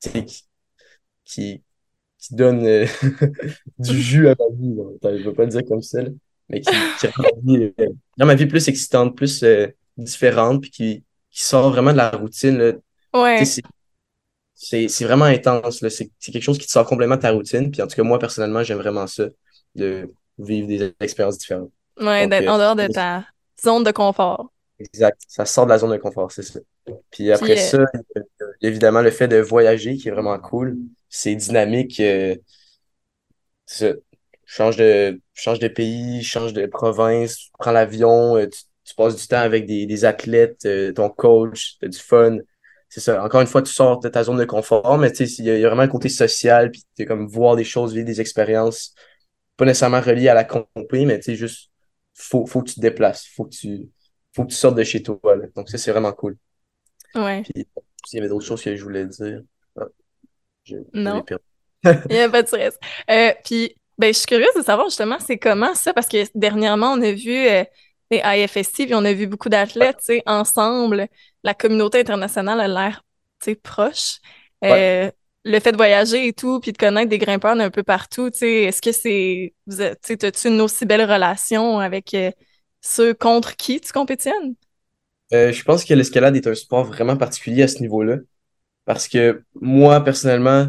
qui, 0.00 0.44
qui, 1.24 1.62
donne 2.30 2.66
euh, 2.66 2.86
du 3.78 4.00
jus 4.00 4.28
à 4.28 4.34
ma 4.38 4.44
vie. 4.56 4.76
Je 5.02 5.08
ne 5.08 5.24
veux 5.24 5.34
pas 5.34 5.44
le 5.44 5.50
dire 5.50 5.62
comme 5.66 5.82
ça, 5.82 6.00
mais 6.48 6.60
qui, 6.60 6.70
qui 7.00 7.06
rend, 7.06 7.22
ma 7.42 7.54
vie, 7.54 7.72
euh, 7.80 7.88
ma 8.18 8.34
vie 8.34 8.46
plus 8.46 8.68
excitante, 8.68 9.16
plus 9.16 9.44
différente, 9.96 10.62
puis 10.62 10.70
qui, 10.70 11.04
qui 11.30 11.44
sort 11.44 11.70
vraiment 11.70 11.92
de 11.92 11.96
la 11.96 12.10
routine. 12.10 12.58
Là. 12.58 12.72
Ouais 13.14 13.44
c'est 14.58 15.04
vraiment 15.04 15.24
intense. 15.24 15.84
C'est 15.88 16.10
quelque 16.20 16.42
chose 16.42 16.58
qui 16.58 16.66
te 16.66 16.72
sort 16.72 16.86
complètement 16.86 17.16
de 17.16 17.22
ta 17.22 17.30
routine. 17.30 17.70
Puis 17.70 17.80
en 17.80 17.86
tout 17.86 17.94
cas, 17.94 18.02
moi, 18.02 18.18
personnellement, 18.18 18.62
j'aime 18.62 18.78
vraiment 18.78 19.06
ça, 19.06 19.24
de 19.74 20.10
vivre 20.38 20.66
des 20.66 20.94
expériences 21.00 21.38
différentes. 21.38 21.70
Ouais, 22.00 22.26
d'être 22.26 22.48
en 22.48 22.56
euh, 22.56 22.58
dehors 22.58 22.76
de 22.76 22.92
ta 22.92 23.24
zone 23.62 23.84
de 23.84 23.92
confort. 23.92 24.50
Exact. 24.78 25.20
Ça 25.26 25.44
sort 25.44 25.64
de 25.66 25.70
la 25.70 25.78
zone 25.78 25.92
de 25.92 25.96
confort, 25.96 26.30
c'est 26.30 26.42
ça. 26.42 26.60
Puis 27.10 27.32
après 27.32 27.58
euh, 27.58 27.84
ça, 27.84 27.84
évidemment, 28.62 29.02
le 29.02 29.10
fait 29.10 29.28
de 29.28 29.38
voyager 29.38 29.96
qui 29.96 30.08
est 30.08 30.12
vraiment 30.12 30.38
cool. 30.38 30.76
C'est 31.08 31.34
dynamique. 31.34 32.00
Euh, 32.00 32.36
change 34.46 34.76
de, 34.76 35.20
change 35.34 35.58
de 35.58 35.68
pays, 35.68 36.22
change 36.22 36.52
de 36.52 36.66
province, 36.66 37.36
tu 37.36 37.50
prends 37.58 37.72
l'avion, 37.72 38.38
tu, 38.46 38.94
passes 38.96 39.16
du 39.16 39.26
temps 39.26 39.40
avec 39.40 39.66
des, 39.66 39.84
des 39.84 40.04
athlètes, 40.06 40.66
ton 40.94 41.10
coach, 41.10 41.76
tu 41.78 41.86
as 41.86 41.88
du 41.88 41.98
fun 41.98 42.38
c'est 42.88 43.00
ça. 43.00 43.22
Encore 43.22 43.40
une 43.40 43.46
fois, 43.46 43.62
tu 43.62 43.72
sors 43.72 44.00
de 44.00 44.08
ta 44.08 44.24
zone 44.24 44.38
de 44.38 44.44
confort, 44.44 44.98
mais 44.98 45.12
tu 45.12 45.26
sais, 45.26 45.42
il 45.42 45.46
y, 45.46 45.64
a 45.64 45.68
vraiment 45.68 45.82
un 45.82 45.88
côté 45.88 46.08
social, 46.08 46.70
puis 46.70 46.84
tu 46.96 47.04
comme 47.04 47.26
voir 47.26 47.56
des 47.56 47.64
choses, 47.64 47.92
vivre 47.92 48.06
des 48.06 48.20
expériences, 48.20 48.94
pas 49.56 49.64
nécessairement 49.64 50.00
reliées 50.00 50.28
à 50.28 50.34
la 50.34 50.44
compé, 50.44 51.04
mais 51.04 51.18
tu 51.18 51.24
sais, 51.24 51.34
juste, 51.36 51.70
faut, 52.14 52.46
faut 52.46 52.62
que 52.62 52.70
tu 52.70 52.76
te 52.76 52.80
déplaces, 52.80 53.26
faut 53.36 53.44
que 53.44 53.50
tu, 53.50 53.90
faut 54.38 54.44
que 54.44 54.50
tu 54.50 54.56
sortes 54.56 54.76
de 54.76 54.84
chez 54.84 55.02
toi. 55.02 55.18
Donc, 55.56 55.68
ça, 55.68 55.78
c'est 55.78 55.90
vraiment 55.90 56.12
cool. 56.12 56.36
Ouais. 57.14 57.42
Puis, 57.42 57.66
il 58.12 58.16
y 58.16 58.18
avait 58.18 58.28
d'autres 58.28 58.46
choses 58.46 58.62
que 58.62 58.74
je 58.76 58.82
voulais 58.82 59.04
dire. 59.04 59.42
Ah, 59.76 59.86
non. 60.94 61.24
il 61.84 62.00
n'y 62.10 62.20
a 62.20 62.28
pas 62.28 62.42
de 62.42 62.46
stress. 62.46 62.78
Euh, 63.10 63.32
puis, 63.44 63.74
ben, 63.98 64.12
je 64.12 64.18
suis 64.18 64.26
curieuse 64.26 64.54
de 64.56 64.62
savoir 64.62 64.88
justement, 64.88 65.18
c'est 65.18 65.38
comment 65.38 65.74
ça, 65.74 65.92
parce 65.92 66.06
que 66.06 66.24
dernièrement, 66.34 66.92
on 66.92 67.02
a 67.02 67.10
vu 67.10 67.34
euh, 67.34 67.64
les 68.12 68.22
IFST, 68.24 68.86
puis 68.86 68.94
on 68.94 69.04
a 69.04 69.12
vu 69.12 69.26
beaucoup 69.26 69.48
d'athlètes, 69.48 69.98
tu 69.98 70.04
sais, 70.04 70.22
ensemble 70.26 71.08
la 71.42 71.54
communauté 71.54 72.00
internationale 72.00 72.60
a 72.60 72.68
l'air 72.68 73.04
proche. 73.62 74.18
Euh, 74.64 75.10
le 75.44 75.60
fait 75.60 75.72
de 75.72 75.76
voyager 75.76 76.28
et 76.28 76.32
tout, 76.32 76.60
puis 76.60 76.72
de 76.72 76.78
connaître 76.78 77.08
des 77.08 77.18
grimpeurs 77.18 77.56
d'un 77.56 77.70
peu 77.70 77.82
partout, 77.82 78.28
est-ce 78.40 78.82
que 78.82 78.92
c'est. 78.92 79.54
As-tu 79.68 80.48
une 80.48 80.60
aussi 80.60 80.84
belle 80.84 81.10
relation 81.10 81.78
avec 81.78 82.14
euh, 82.84 82.88
ceux 82.88 83.14
contre 83.14 83.56
qui 83.56 83.80
tu 83.80 83.92
compétitionnes? 83.92 84.54
Euh, 85.32 85.52
je 85.52 85.62
pense 85.62 85.84
que 85.84 85.94
l'escalade 85.94 86.36
est 86.36 86.46
un 86.46 86.54
sport 86.54 86.84
vraiment 86.84 87.16
particulier 87.16 87.62
à 87.62 87.68
ce 87.68 87.80
niveau-là. 87.80 88.16
Parce 88.84 89.08
que 89.08 89.42
moi, 89.60 90.02
personnellement, 90.02 90.68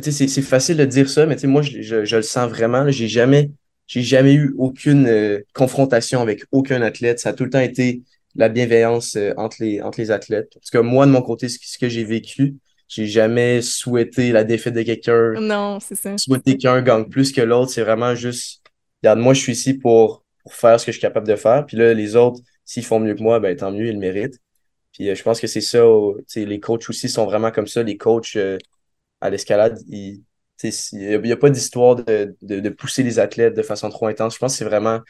c'est 0.00 0.42
facile 0.42 0.78
de 0.78 0.84
dire 0.84 1.08
ça, 1.08 1.26
mais 1.26 1.36
moi, 1.44 1.62
je, 1.62 2.04
je, 2.04 2.16
le 2.16 2.22
sens 2.22 2.50
vraiment. 2.50 2.90
J'ai 2.90 3.06
jamais, 3.06 3.50
jamais 3.86 4.34
eu 4.34 4.54
aucune 4.58 5.42
confrontation 5.54 6.20
avec 6.20 6.44
aucun 6.50 6.82
athlète. 6.82 7.20
Ça 7.20 7.28
a 7.28 7.32
tout 7.32 7.44
le 7.44 7.50
temps 7.50 7.60
été 7.60 8.02
la 8.34 8.48
bienveillance 8.48 9.16
euh, 9.16 9.32
entre, 9.36 9.56
les, 9.60 9.80
entre 9.82 10.00
les 10.00 10.10
athlètes. 10.10 10.52
Parce 10.54 10.70
que 10.70 10.78
moi, 10.78 11.06
de 11.06 11.10
mon 11.10 11.22
côté, 11.22 11.48
ce, 11.48 11.78
que 11.78 11.88
j'ai 11.88 12.04
vécu, 12.04 12.56
j'ai 12.88 13.06
jamais 13.06 13.62
souhaité 13.62 14.32
la 14.32 14.44
défaite 14.44 14.74
de 14.74 14.82
quelqu'un. 14.82 15.32
Non, 15.40 15.78
c'est 15.80 15.94
ça. 15.94 16.16
Souhaiter 16.18 16.56
qu'un 16.56 16.82
gagne 16.82 17.04
plus 17.04 17.32
que 17.32 17.40
l'autre. 17.40 17.70
C'est 17.70 17.82
vraiment 17.82 18.14
juste, 18.14 18.62
regarde, 19.02 19.18
moi, 19.18 19.34
je 19.34 19.40
suis 19.40 19.52
ici 19.52 19.74
pour, 19.74 20.21
pour 20.42 20.54
faire 20.54 20.78
ce 20.80 20.86
que 20.86 20.92
je 20.92 20.98
suis 20.98 21.02
capable 21.02 21.26
de 21.26 21.36
faire. 21.36 21.64
Puis 21.66 21.76
là, 21.76 21.94
les 21.94 22.16
autres, 22.16 22.40
s'ils 22.64 22.84
font 22.84 23.00
mieux 23.00 23.14
que 23.14 23.22
moi, 23.22 23.40
ben 23.40 23.56
tant 23.56 23.70
mieux, 23.72 23.86
ils 23.86 23.94
le 23.94 23.98
méritent. 23.98 24.38
Puis 24.92 25.08
euh, 25.08 25.14
je 25.14 25.22
pense 25.22 25.40
que 25.40 25.46
c'est 25.46 25.60
ça, 25.60 25.84
les 26.36 26.60
coachs 26.60 26.88
aussi 26.88 27.08
sont 27.08 27.24
vraiment 27.26 27.50
comme 27.50 27.66
ça. 27.66 27.82
Les 27.82 27.96
coachs 27.96 28.36
euh, 28.36 28.58
à 29.20 29.30
l'escalade, 29.30 29.78
il 29.88 30.22
n'y 30.92 31.32
a, 31.32 31.36
pas 31.36 31.50
d'histoire 31.50 31.96
de, 31.96 32.36
de, 32.42 32.60
de, 32.60 32.68
pousser 32.68 33.02
les 33.02 33.18
athlètes 33.18 33.54
de 33.54 33.62
façon 33.62 33.88
trop 33.90 34.06
intense. 34.06 34.34
Je 34.34 34.38
pense 34.38 34.52
que 34.52 34.58
c'est 34.58 34.64
vraiment 34.64 35.00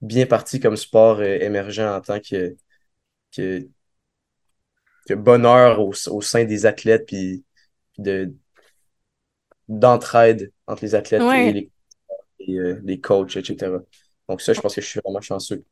bien 0.00 0.26
parti 0.26 0.60
comme 0.60 0.76
sport 0.76 1.18
euh, 1.18 1.38
émergent 1.40 1.80
en 1.80 2.00
tant 2.00 2.20
que, 2.20 2.56
que, 3.32 3.68
que 5.06 5.14
bonheur 5.14 5.80
au, 5.80 5.92
au, 6.08 6.20
sein 6.22 6.44
des 6.44 6.66
athlètes 6.66 7.06
puis 7.06 7.44
de 7.98 8.34
d'entraide 9.68 10.52
entre 10.66 10.82
les 10.82 10.94
athlètes 10.96 11.22
et, 11.22 11.52
les, 11.52 12.58
euh, 12.58 12.80
les, 12.82 13.00
coachs, 13.00 13.36
etc. 13.36 13.72
Donc 14.30 14.40
ça, 14.42 14.52
je 14.52 14.60
pense 14.60 14.76
que 14.76 14.80
je 14.80 14.86
suis 14.86 15.00
vraiment 15.04 15.20
chanceux. 15.20 15.64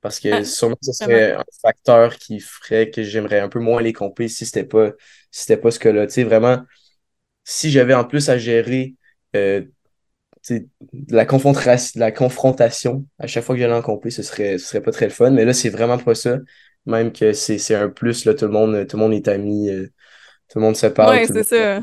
Parce 0.00 0.18
que 0.20 0.28
ah, 0.28 0.44
sûrement, 0.44 0.76
ce 0.80 0.92
serait 0.92 1.32
un 1.32 1.44
facteur 1.60 2.16
qui 2.16 2.40
ferait 2.40 2.88
que 2.88 3.02
j'aimerais 3.02 3.40
un 3.40 3.50
peu 3.50 3.60
moins 3.60 3.82
les 3.82 3.92
compter 3.92 4.28
si 4.28 4.46
c'était 4.46 4.64
pas, 4.64 4.92
si 5.30 5.54
pas 5.54 5.70
ce 5.70 5.78
cas-là. 5.78 6.06
Tu 6.06 6.14
sais, 6.14 6.24
vraiment, 6.24 6.62
si 7.44 7.70
j'avais 7.70 7.92
en 7.92 8.04
plus 8.04 8.30
à 8.30 8.38
gérer 8.38 8.94
euh, 9.36 9.62
la 11.10 11.26
confrontation, 11.26 12.00
la 12.00 12.10
confrontation 12.10 13.04
à 13.18 13.26
chaque 13.26 13.44
fois 13.44 13.54
que 13.54 13.60
j'allais 13.60 13.74
en 13.74 13.82
compé, 13.82 14.08
ce 14.08 14.22
serait, 14.22 14.56
ce 14.56 14.66
serait 14.66 14.82
pas 14.82 14.92
très 14.92 15.06
le 15.06 15.12
fun. 15.12 15.30
Mais 15.30 15.44
là, 15.44 15.52
c'est 15.52 15.68
vraiment 15.68 15.98
pas 15.98 16.14
ça. 16.14 16.38
Même 16.86 17.12
que 17.12 17.34
c'est 17.34 17.74
un 17.74 17.90
plus, 17.90 18.24
là, 18.24 18.32
tout 18.32 18.46
le 18.46 18.52
monde, 18.52 18.86
tout 18.86 18.96
le 18.96 19.02
monde 19.02 19.12
est 19.12 19.28
ami, 19.28 19.68
euh, 19.68 19.88
tout 20.48 20.58
le 20.58 20.64
monde 20.64 20.76
se 20.76 20.86
parle. 20.86 21.16
Ouais, 21.16 21.26
c'est 21.26 21.42
ça. 21.42 21.80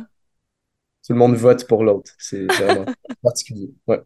Tout 1.06 1.14
le 1.14 1.20
monde 1.20 1.36
vote 1.36 1.68
pour 1.68 1.84
l'autre. 1.84 2.12
C'est 2.18 2.46
vraiment 2.46 2.86
particulier. 3.22 3.70
Ouais. 3.86 4.02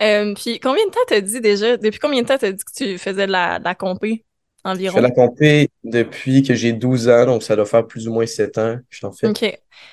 Euh, 0.00 0.34
puis 0.34 0.58
combien 0.58 0.86
de 0.86 0.90
temps 0.90 1.00
t'as 1.06 1.20
dit 1.20 1.40
déjà, 1.40 1.76
depuis 1.76 1.98
combien 1.98 2.22
de 2.22 2.26
temps 2.26 2.38
t'as 2.38 2.52
dit 2.52 2.64
que 2.64 2.72
tu 2.74 2.98
faisais 2.98 3.26
de 3.26 3.32
la, 3.32 3.58
de 3.58 3.64
la 3.64 3.74
compé 3.74 4.24
environ? 4.64 4.96
Je 4.96 5.02
fais 5.02 5.08
la 5.08 5.10
compé 5.10 5.68
depuis 5.84 6.42
que 6.42 6.54
j'ai 6.54 6.72
12 6.72 7.08
ans, 7.08 7.26
donc 7.26 7.42
ça 7.42 7.56
doit 7.56 7.66
faire 7.66 7.86
plus 7.86 8.08
ou 8.08 8.12
moins 8.12 8.26
7 8.26 8.58
ans 8.58 8.76
que 8.76 8.96
je 8.96 9.00
t'en 9.00 9.12
fais. 9.12 9.28
OK. 9.28 9.42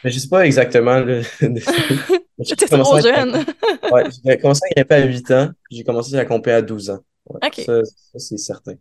Mais 0.04 0.12
je 0.12 0.20
sais 0.20 0.30
pas 0.30 0.46
exactement. 0.46 1.04
J'étais 2.40 2.68
trop 2.68 3.02
jeune. 3.02 3.46
ouais, 3.92 4.04
j'ai 4.26 4.38
commencé 4.38 4.62
à 4.72 4.74
grimper 4.76 4.96
à 4.96 5.06
8 5.06 5.32
ans, 5.32 5.50
j'ai 5.70 5.84
commencé 5.84 6.16
à 6.16 6.26
compter 6.26 6.52
à 6.52 6.62
12 6.62 6.90
ans. 6.90 7.00
OK. 7.26 7.62
Ça, 7.66 7.82
c'est 8.18 8.38
certain. 8.38 8.76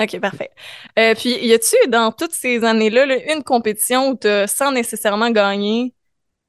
OK, 0.00 0.18
parfait. 0.18 0.50
Euh, 0.98 1.14
puis, 1.14 1.46
y 1.46 1.52
a-tu, 1.52 1.76
dans 1.88 2.10
toutes 2.10 2.32
ces 2.32 2.64
années-là, 2.64 3.32
une 3.32 3.44
compétition 3.44 4.10
où 4.10 4.16
tu 4.16 4.28
sans 4.48 4.72
nécessairement 4.72 5.30
gagner, 5.30 5.94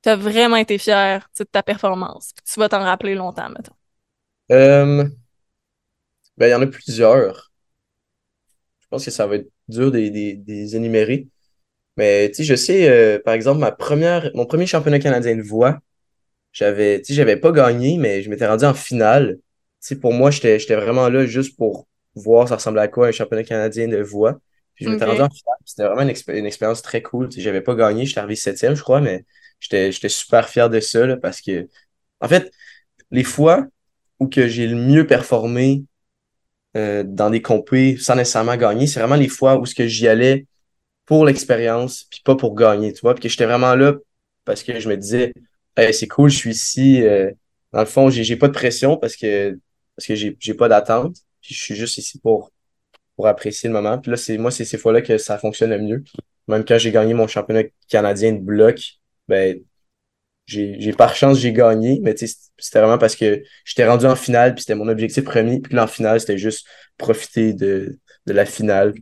tu 0.02 0.10
as 0.10 0.16
vraiment 0.16 0.56
été 0.56 0.78
fier 0.78 1.30
de 1.38 1.44
ta 1.44 1.62
performance? 1.62 2.32
tu 2.44 2.60
vas 2.60 2.70
t'en 2.70 2.80
rappeler 2.80 3.14
longtemps, 3.14 3.50
maintenant. 3.50 3.76
Euh, 4.52 5.10
ben, 6.38 6.48
il 6.48 6.52
y 6.52 6.56
en 6.56 6.62
a 6.62 6.68
plusieurs. 6.68 7.52
Je 8.82 8.88
pense 8.90 9.06
que 9.06 9.12
ça 9.12 9.28
va 9.28 9.36
être 9.38 9.50
dur 9.68 9.92
de 9.92 9.98
les 10.00 10.76
énumérer. 10.76 11.28
Mais, 11.98 12.30
tu 12.30 12.38
sais, 12.38 12.46
je 12.46 12.56
sais, 12.56 12.90
euh, 12.90 13.20
par 13.24 13.34
exemple, 13.36 13.60
ma 13.60 13.72
première, 13.72 14.32
mon 14.36 14.46
premier 14.48 14.68
championnat 14.68 15.00
canadien 15.00 15.36
de 15.36 15.44
voix, 15.44 15.80
j'avais, 16.54 17.00
tu 17.02 17.08
sais, 17.08 17.16
j'avais 17.16 17.38
pas 17.38 17.52
gagné, 17.52 17.98
mais 17.98 18.24
je 18.24 18.30
m'étais 18.30 18.48
rendu 18.48 18.66
en 18.66 18.74
finale. 18.76 19.38
Tu 19.82 19.90
sais, 19.90 20.00
pour 20.00 20.14
moi, 20.14 20.32
j'étais, 20.32 20.60
j'étais 20.60 20.76
vraiment 20.76 21.10
là 21.10 21.26
juste 21.26 21.58
pour 21.58 21.88
voir 22.16 22.48
ça 22.50 22.56
ressemblait 22.58 22.82
à 22.84 22.88
quoi 22.90 23.08
un 23.10 23.12
championnat 23.14 23.44
canadien 23.44 23.88
de 23.90 23.98
voix. 24.02 24.40
Puis 24.76 24.86
je 24.86 24.92
m'étais 24.92 25.06
rendu 25.06 25.22
en 25.22 25.30
finale. 25.30 25.58
C'était 25.66 25.86
vraiment 25.86 26.02
une, 26.04 26.10
expé- 26.10 26.38
une 26.38 26.46
expérience 26.48 26.82
très 26.84 27.02
cool. 27.04 27.30
Tu 27.30 27.38
sais, 27.38 27.42
J'avais 27.44 27.62
pas 27.62 27.76
gagné, 27.76 28.06
j'étais 28.06 28.20
arrivé 28.20 28.36
septième, 28.38 28.76
je 28.76 28.84
crois, 28.84 29.02
mais 29.02 29.26
j'étais 29.60 29.92
j'étais 29.92 30.10
super 30.10 30.50
fier 30.50 30.70
de 30.70 30.80
ça 30.82 31.06
là, 31.08 31.18
parce 31.18 31.42
que, 31.42 31.70
en 32.22 32.28
fait, 32.30 32.52
les 33.12 33.24
fois 33.24 33.68
où 34.20 34.28
que 34.28 34.48
j'ai 34.48 34.68
le 34.68 34.76
mieux 34.76 35.08
performé 35.08 35.84
euh, 36.78 37.04
dans 37.06 37.30
des 37.30 37.42
compés 37.42 37.98
sans 37.98 38.16
nécessairement 38.16 38.58
gagner, 38.58 38.88
c'est 38.88 39.00
vraiment 39.00 39.16
les 39.16 39.30
fois 39.30 39.58
où 39.60 39.66
ce 39.66 39.76
que 39.76 39.88
j'y 39.88 40.08
allais 40.08 40.46
pour 41.06 41.26
l'expérience, 41.26 42.06
puis 42.10 42.22
pas 42.26 42.36
pour 42.36 42.56
gagner, 42.56 42.94
tu 42.94 43.02
vois, 43.02 43.14
puis 43.16 43.24
que 43.24 43.30
j'étais 43.30 43.46
vraiment 43.46 43.76
là 43.76 43.96
parce 44.46 44.64
que 44.64 44.80
je 44.80 44.90
me 44.90 44.98
disais, 44.98 45.34
Hey, 45.78 45.94
c'est 45.94 46.08
cool, 46.08 46.30
je 46.30 46.38
suis 46.38 46.52
ici. 46.52 47.04
euh, 47.04 47.32
dans 47.74 47.82
le 47.82 47.86
fond, 47.86 48.10
j'ai 48.10 48.36
pas 48.38 48.48
de 48.48 48.54
pression 48.54 48.98
parce 48.98 49.16
que 49.18 49.60
parce 49.96 50.08
que 50.08 50.16
j'ai 50.16 50.54
pas 50.56 50.70
d'attente, 50.70 51.16
puis 51.42 51.54
je 51.56 51.62
suis 51.62 51.76
juste 51.76 51.98
ici 51.98 52.20
pour 52.20 52.52
pour 53.16 53.28
apprécier 53.28 53.70
le 53.70 53.74
moment. 53.74 53.98
Puis 54.00 54.12
là, 54.12 54.18
c'est 54.18 54.38
moi, 54.38 54.52
c'est 54.52 54.66
ces 54.66 54.78
fois-là 54.78 55.02
que 55.02 55.18
ça 55.18 55.38
fonctionne 55.38 55.72
le 55.72 55.80
mieux. 55.80 56.04
Même 56.48 56.66
quand 56.66 56.78
j'ai 56.78 56.92
gagné 56.92 57.14
mon 57.14 57.28
championnat 57.28 57.64
canadien 57.90 58.34
de 58.34 58.40
bloc, 58.40 58.80
ben 59.28 59.60
j'ai 60.46 60.76
j'ai 60.80 60.94
par 60.94 61.16
chance 61.16 61.40
j'ai 61.40 61.54
gagné, 61.54 62.00
mais 62.04 62.16
c'était 62.18 62.80
vraiment 62.80 62.98
parce 62.98 63.16
que 63.16 63.44
j'étais 63.66 63.88
rendu 63.88 64.06
en 64.06 64.16
finale, 64.16 64.54
puis 64.56 64.62
c'était 64.64 64.76
mon 64.76 64.88
objectif 64.88 65.24
premier. 65.24 65.60
Puis 65.62 65.76
là, 65.76 65.84
en 65.86 65.88
finale, 65.88 66.20
c'était 66.20 66.38
juste 66.38 66.68
profiter 66.98 67.54
de, 67.54 68.00
de 68.28 68.34
la 68.34 68.46
finale, 68.46 68.94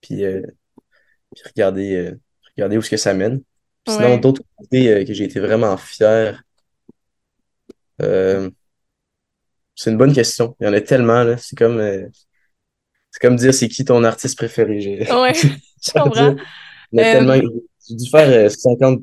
puis, 0.00 0.24
euh, 0.24 0.42
puis 1.34 1.44
regarder, 1.54 1.96
euh, 1.96 2.20
regarder 2.56 2.78
où 2.78 2.82
ce 2.82 2.90
que 2.90 2.96
ça 2.96 3.14
mène. 3.14 3.40
Puis 3.84 3.94
Sinon, 3.96 4.10
Ouais. 4.14 4.18
d'autres 4.20 4.42
côtés 4.56 4.92
euh, 4.92 5.04
que 5.04 5.12
j'ai 5.14 5.24
été 5.24 5.40
vraiment 5.40 5.76
fier. 5.76 6.42
euh, 8.02 8.50
c'est 9.74 9.90
une 9.90 9.98
bonne 9.98 10.12
question. 10.14 10.56
Il 10.60 10.66
y 10.66 10.68
en 10.68 10.72
a 10.72 10.80
tellement, 10.80 11.24
là. 11.24 11.36
C'est 11.36 11.56
comme, 11.56 11.78
euh, 11.78 12.06
c'est 13.10 13.20
comme 13.20 13.36
dire 13.36 13.54
c'est 13.54 13.68
qui 13.68 13.84
ton 13.84 14.02
artiste 14.04 14.36
préféré. 14.36 14.80
J'ai 14.80 14.98
Ouais, 15.12 15.32
je 15.84 15.92
comprends. 15.92 16.36
Euh. 16.98 17.42
J'ai 17.88 17.96
dû 17.96 18.08
faire 18.10 18.28
euh, 18.28 18.48
50, 18.48 19.02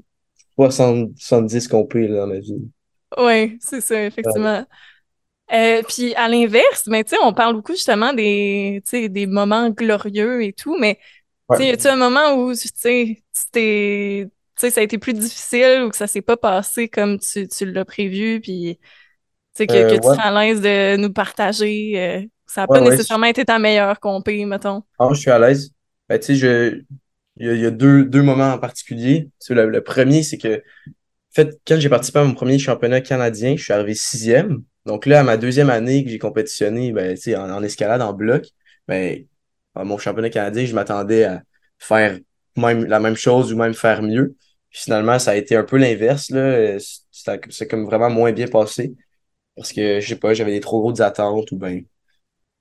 60, 0.56 1.12
70 1.18 1.68
compés 1.68 2.08
là, 2.08 2.22
dans 2.22 2.28
ma 2.28 2.40
vie. 2.40 2.70
Oui, 3.18 3.58
c'est 3.62 3.82
ça, 3.82 4.04
effectivement. 4.04 4.66
Euh, 5.54 5.82
puis 5.88 6.16
à 6.16 6.30
l'inverse, 6.30 6.84
sais, 6.86 7.18
on 7.24 7.34
parle 7.34 7.56
beaucoup 7.56 7.74
justement 7.74 8.14
des, 8.14 8.82
des 8.92 9.28
moments 9.28 9.70
glorieux 9.70 10.44
et 10.44 10.54
tout, 10.54 10.78
mais 10.80 10.98
Ouais. 11.50 11.68
y 11.68 11.70
a-tu 11.70 11.88
un 11.88 11.98
moment 11.98 12.36
où, 12.36 12.54
ça 12.54 12.88
a 12.88 14.82
été 14.82 14.98
plus 14.98 15.14
difficile 15.14 15.84
ou 15.86 15.90
que 15.90 15.98
ça 15.98 16.08
s'est 16.08 16.22
pas 16.22 16.38
passé 16.38 16.88
comme 16.88 17.20
tu, 17.20 17.48
tu 17.48 17.66
l'as 17.70 17.84
prévu, 17.84 18.40
puis 18.40 18.80
que, 19.58 19.64
Euh, 19.64 19.66
que 19.66 20.00
tu 20.02 20.08
ouais. 20.08 20.16
seras 20.16 20.30
à 20.30 20.46
l'aise 20.46 20.62
de 20.62 20.96
nous 20.96 21.12
partager, 21.12 21.94
euh, 21.98 22.22
ça 22.46 22.62
n'a 22.62 22.68
pas 22.68 22.80
nécessairement 22.80 23.26
été 23.28 23.44
ta 23.44 23.60
meilleure 23.60 24.00
compé, 24.00 24.46
mettons? 24.46 24.84
Ah, 24.98 25.10
je 25.12 25.20
suis 25.20 25.32
à 25.32 25.40
l'aise. 25.40 25.72
Ben, 26.08 26.20
tu 26.20 26.28
sais, 26.28 26.36
je... 26.36 26.82
il 27.38 27.60
y 27.60 27.66
a, 27.66 27.72
deux, 27.72 28.06
deux 28.06 28.22
moments 28.22 28.54
en 28.54 28.60
particulier. 28.60 29.30
Le, 29.50 29.70
le 29.70 29.84
premier, 29.84 30.24
c'est 30.24 30.38
que, 30.38 30.58
en 30.58 31.34
fait, 31.34 31.60
quand 31.66 31.80
j'ai 31.80 31.90
participé 31.90 32.20
à 32.20 32.24
mon 32.24 32.34
premier 32.34 32.60
championnat 32.60 33.02
canadien, 33.02 33.56
je 33.56 33.64
suis 33.64 33.74
arrivé 33.74 33.96
sixième. 33.96 34.64
Donc 34.86 35.06
là, 35.06 35.22
à 35.22 35.24
ma 35.24 35.38
deuxième 35.38 35.70
année 35.70 36.04
que 36.04 36.10
j'ai 36.10 36.20
compétitionné, 36.20 36.92
ben, 36.92 37.18
en, 37.38 37.50
en 37.50 37.64
escalade, 37.64 38.02
en 38.02 38.14
bloc, 38.14 38.48
ben, 38.88 39.26
à 39.76 39.84
mon 39.84 39.98
championnat 39.98 40.30
canadien, 40.30 40.66
je 40.66 40.76
m'attendais 40.76 41.24
à 41.24 41.44
faire 41.80 42.20
la 42.58 43.00
même 43.00 43.16
chose 43.16 43.54
ou 43.54 43.58
même 43.58 43.74
faire 43.74 44.02
mieux. 44.02 44.36
Puis 44.70 44.82
finalement, 44.84 45.20
ça 45.20 45.32
a 45.32 45.36
été 45.36 45.56
un 45.56 45.64
peu 45.64 45.78
l'inverse, 45.78 46.32
c'est 47.12 47.68
comme 47.68 47.86
vraiment 47.86 48.10
moins 48.10 48.32
bien 48.32 48.48
passé. 48.48 48.94
Parce 49.56 49.74
que, 49.74 50.00
je 50.00 50.08
sais 50.08 50.16
pas, 50.16 50.34
j'avais 50.34 50.52
des 50.52 50.60
trop 50.60 50.82
grosses 50.82 51.02
attentes 51.02 51.52
ou 51.52 51.58
ben, 51.58 51.84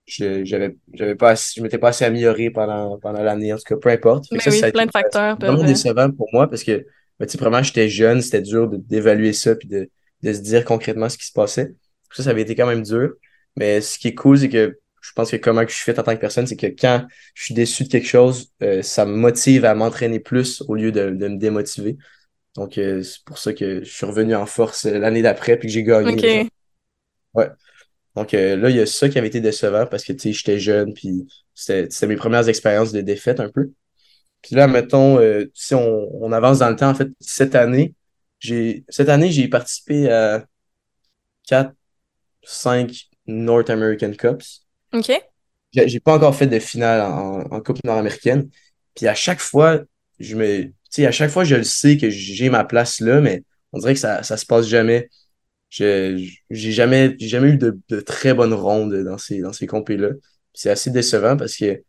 je 0.06 0.44
j'avais 0.44 0.76
j'avais 0.94 1.14
pas 1.14 1.30
assez- 1.30 1.54
je 1.56 1.62
m'étais 1.62 1.78
pas 1.78 1.88
assez 1.88 2.04
amélioré 2.04 2.50
pendant 2.50 2.98
pendant 2.98 3.22
l'année 3.22 3.52
en 3.52 3.56
tout 3.56 3.62
cas 3.64 3.76
peu 3.76 3.90
importe 3.90 4.24
Mais 4.32 4.40
ça, 4.40 4.50
oui, 4.50 4.58
ça 4.58 4.70
plein 4.70 4.86
de 4.86 4.90
facteurs 4.90 5.36
vraiment 5.38 5.62
décevant 5.64 6.10
pour 6.10 6.28
moi 6.32 6.48
parce 6.48 6.64
que 6.64 6.86
ben, 7.18 7.26
tu 7.26 7.32
sais 7.32 7.38
vraiment 7.38 7.62
j'étais 7.62 7.88
jeune 7.88 8.20
c'était 8.22 8.42
dur 8.42 8.68
d'évaluer 8.70 9.32
ça 9.32 9.54
puis 9.54 9.68
de, 9.68 9.90
de 10.22 10.32
se 10.32 10.40
dire 10.40 10.64
concrètement 10.64 11.08
ce 11.08 11.18
qui 11.18 11.26
se 11.26 11.32
passait 11.32 11.74
ça 12.12 12.22
ça 12.24 12.30
avait 12.30 12.42
été 12.42 12.54
quand 12.54 12.66
même 12.66 12.82
dur 12.82 13.12
mais 13.56 13.80
ce 13.80 13.98
qui 13.98 14.08
est 14.08 14.14
cool 14.14 14.38
c'est 14.38 14.48
que 14.48 14.78
je 15.02 15.12
pense 15.14 15.30
que 15.30 15.36
comment 15.36 15.64
que 15.64 15.70
je 15.70 15.76
suis 15.76 15.84
fait 15.84 15.98
en 15.98 16.02
tant 16.02 16.14
que 16.14 16.20
personne 16.20 16.46
c'est 16.46 16.56
que 16.56 16.66
quand 16.66 17.06
je 17.34 17.44
suis 17.44 17.54
déçu 17.54 17.84
de 17.84 17.88
quelque 17.88 18.06
chose 18.08 18.50
euh, 18.62 18.82
ça 18.82 19.06
me 19.06 19.14
motive 19.16 19.64
à 19.64 19.74
m'entraîner 19.74 20.20
plus 20.20 20.62
au 20.68 20.74
lieu 20.74 20.92
de, 20.92 21.10
de 21.10 21.28
me 21.28 21.36
démotiver 21.38 21.96
donc 22.56 22.78
euh, 22.78 23.02
c'est 23.02 23.24
pour 23.24 23.38
ça 23.38 23.52
que 23.54 23.84
je 23.84 23.90
suis 23.90 24.06
revenu 24.06 24.34
en 24.34 24.46
force 24.46 24.86
euh, 24.86 24.98
l'année 24.98 25.22
d'après 25.22 25.58
puis 25.58 25.68
que 25.68 25.74
j'ai 25.74 25.84
gagné 25.84 26.16
Ok. 26.16 26.24
genre. 26.24 26.48
Ouais. 27.34 27.48
Donc 28.16 28.34
euh, 28.34 28.56
là, 28.56 28.70
il 28.70 28.76
y 28.76 28.80
a 28.80 28.86
ça 28.86 29.08
qui 29.08 29.18
avait 29.18 29.28
été 29.28 29.40
décevant 29.40 29.86
parce 29.86 30.04
que 30.04 30.12
tu 30.12 30.20
sais, 30.20 30.32
j'étais 30.32 30.58
jeune, 30.58 30.94
puis 30.94 31.26
c'était 31.54 32.06
mes 32.06 32.16
premières 32.16 32.48
expériences 32.48 32.92
de 32.92 33.00
défaite 33.00 33.40
un 33.40 33.50
peu. 33.50 33.70
Puis 34.42 34.56
là, 34.56 34.66
mettons, 34.66 35.18
euh, 35.18 35.50
si 35.54 35.74
on, 35.74 36.08
on 36.22 36.32
avance 36.32 36.58
dans 36.60 36.70
le 36.70 36.76
temps, 36.76 36.90
en 36.90 36.94
fait, 36.94 37.08
cette 37.20 37.54
année, 37.54 37.94
j'ai 38.38 38.84
cette 38.88 39.08
année, 39.08 39.30
j'ai 39.30 39.48
participé 39.48 40.10
à 40.10 40.44
4, 41.46 41.74
5 42.42 43.08
North 43.26 43.70
American 43.70 44.12
Cups. 44.12 44.66
OK. 44.92 45.12
J'ai 45.72 45.88
j'ai 45.88 46.00
pas 46.00 46.14
encore 46.14 46.34
fait 46.34 46.46
de 46.46 46.58
finale 46.58 47.00
en, 47.00 47.42
en 47.42 47.60
Coupe 47.60 47.84
nord-américaine. 47.84 48.48
Puis 48.96 49.06
à 49.06 49.14
chaque 49.14 49.40
fois, 49.40 49.80
je 50.18 50.36
me, 50.36 50.64
tu 50.64 50.72
sais, 50.90 51.06
à 51.06 51.12
chaque 51.12 51.30
fois, 51.30 51.44
je 51.44 51.56
le 51.56 51.64
sais 51.64 51.96
que 51.96 52.10
j'ai 52.10 52.50
ma 52.50 52.64
place 52.64 53.00
là, 53.00 53.20
mais 53.20 53.44
on 53.72 53.78
dirait 53.78 53.94
que 53.94 54.00
ça, 54.00 54.22
ça 54.22 54.36
se 54.36 54.46
passe 54.46 54.66
jamais. 54.66 55.08
J'ai 55.70 56.16
jamais, 56.50 57.16
jamais 57.20 57.50
eu 57.50 57.56
de, 57.58 57.78
de 57.88 58.00
très 58.00 58.34
bonnes 58.34 58.54
rondes 58.54 58.94
dans 59.04 59.18
ces, 59.18 59.40
dans 59.40 59.52
ces 59.52 59.66
compés-là. 59.66 60.10
C'est 60.52 60.70
assez 60.70 60.90
décevant 60.90 61.36
parce 61.36 61.56
que, 61.56 61.82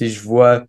je 0.00 0.20
vois, 0.20 0.66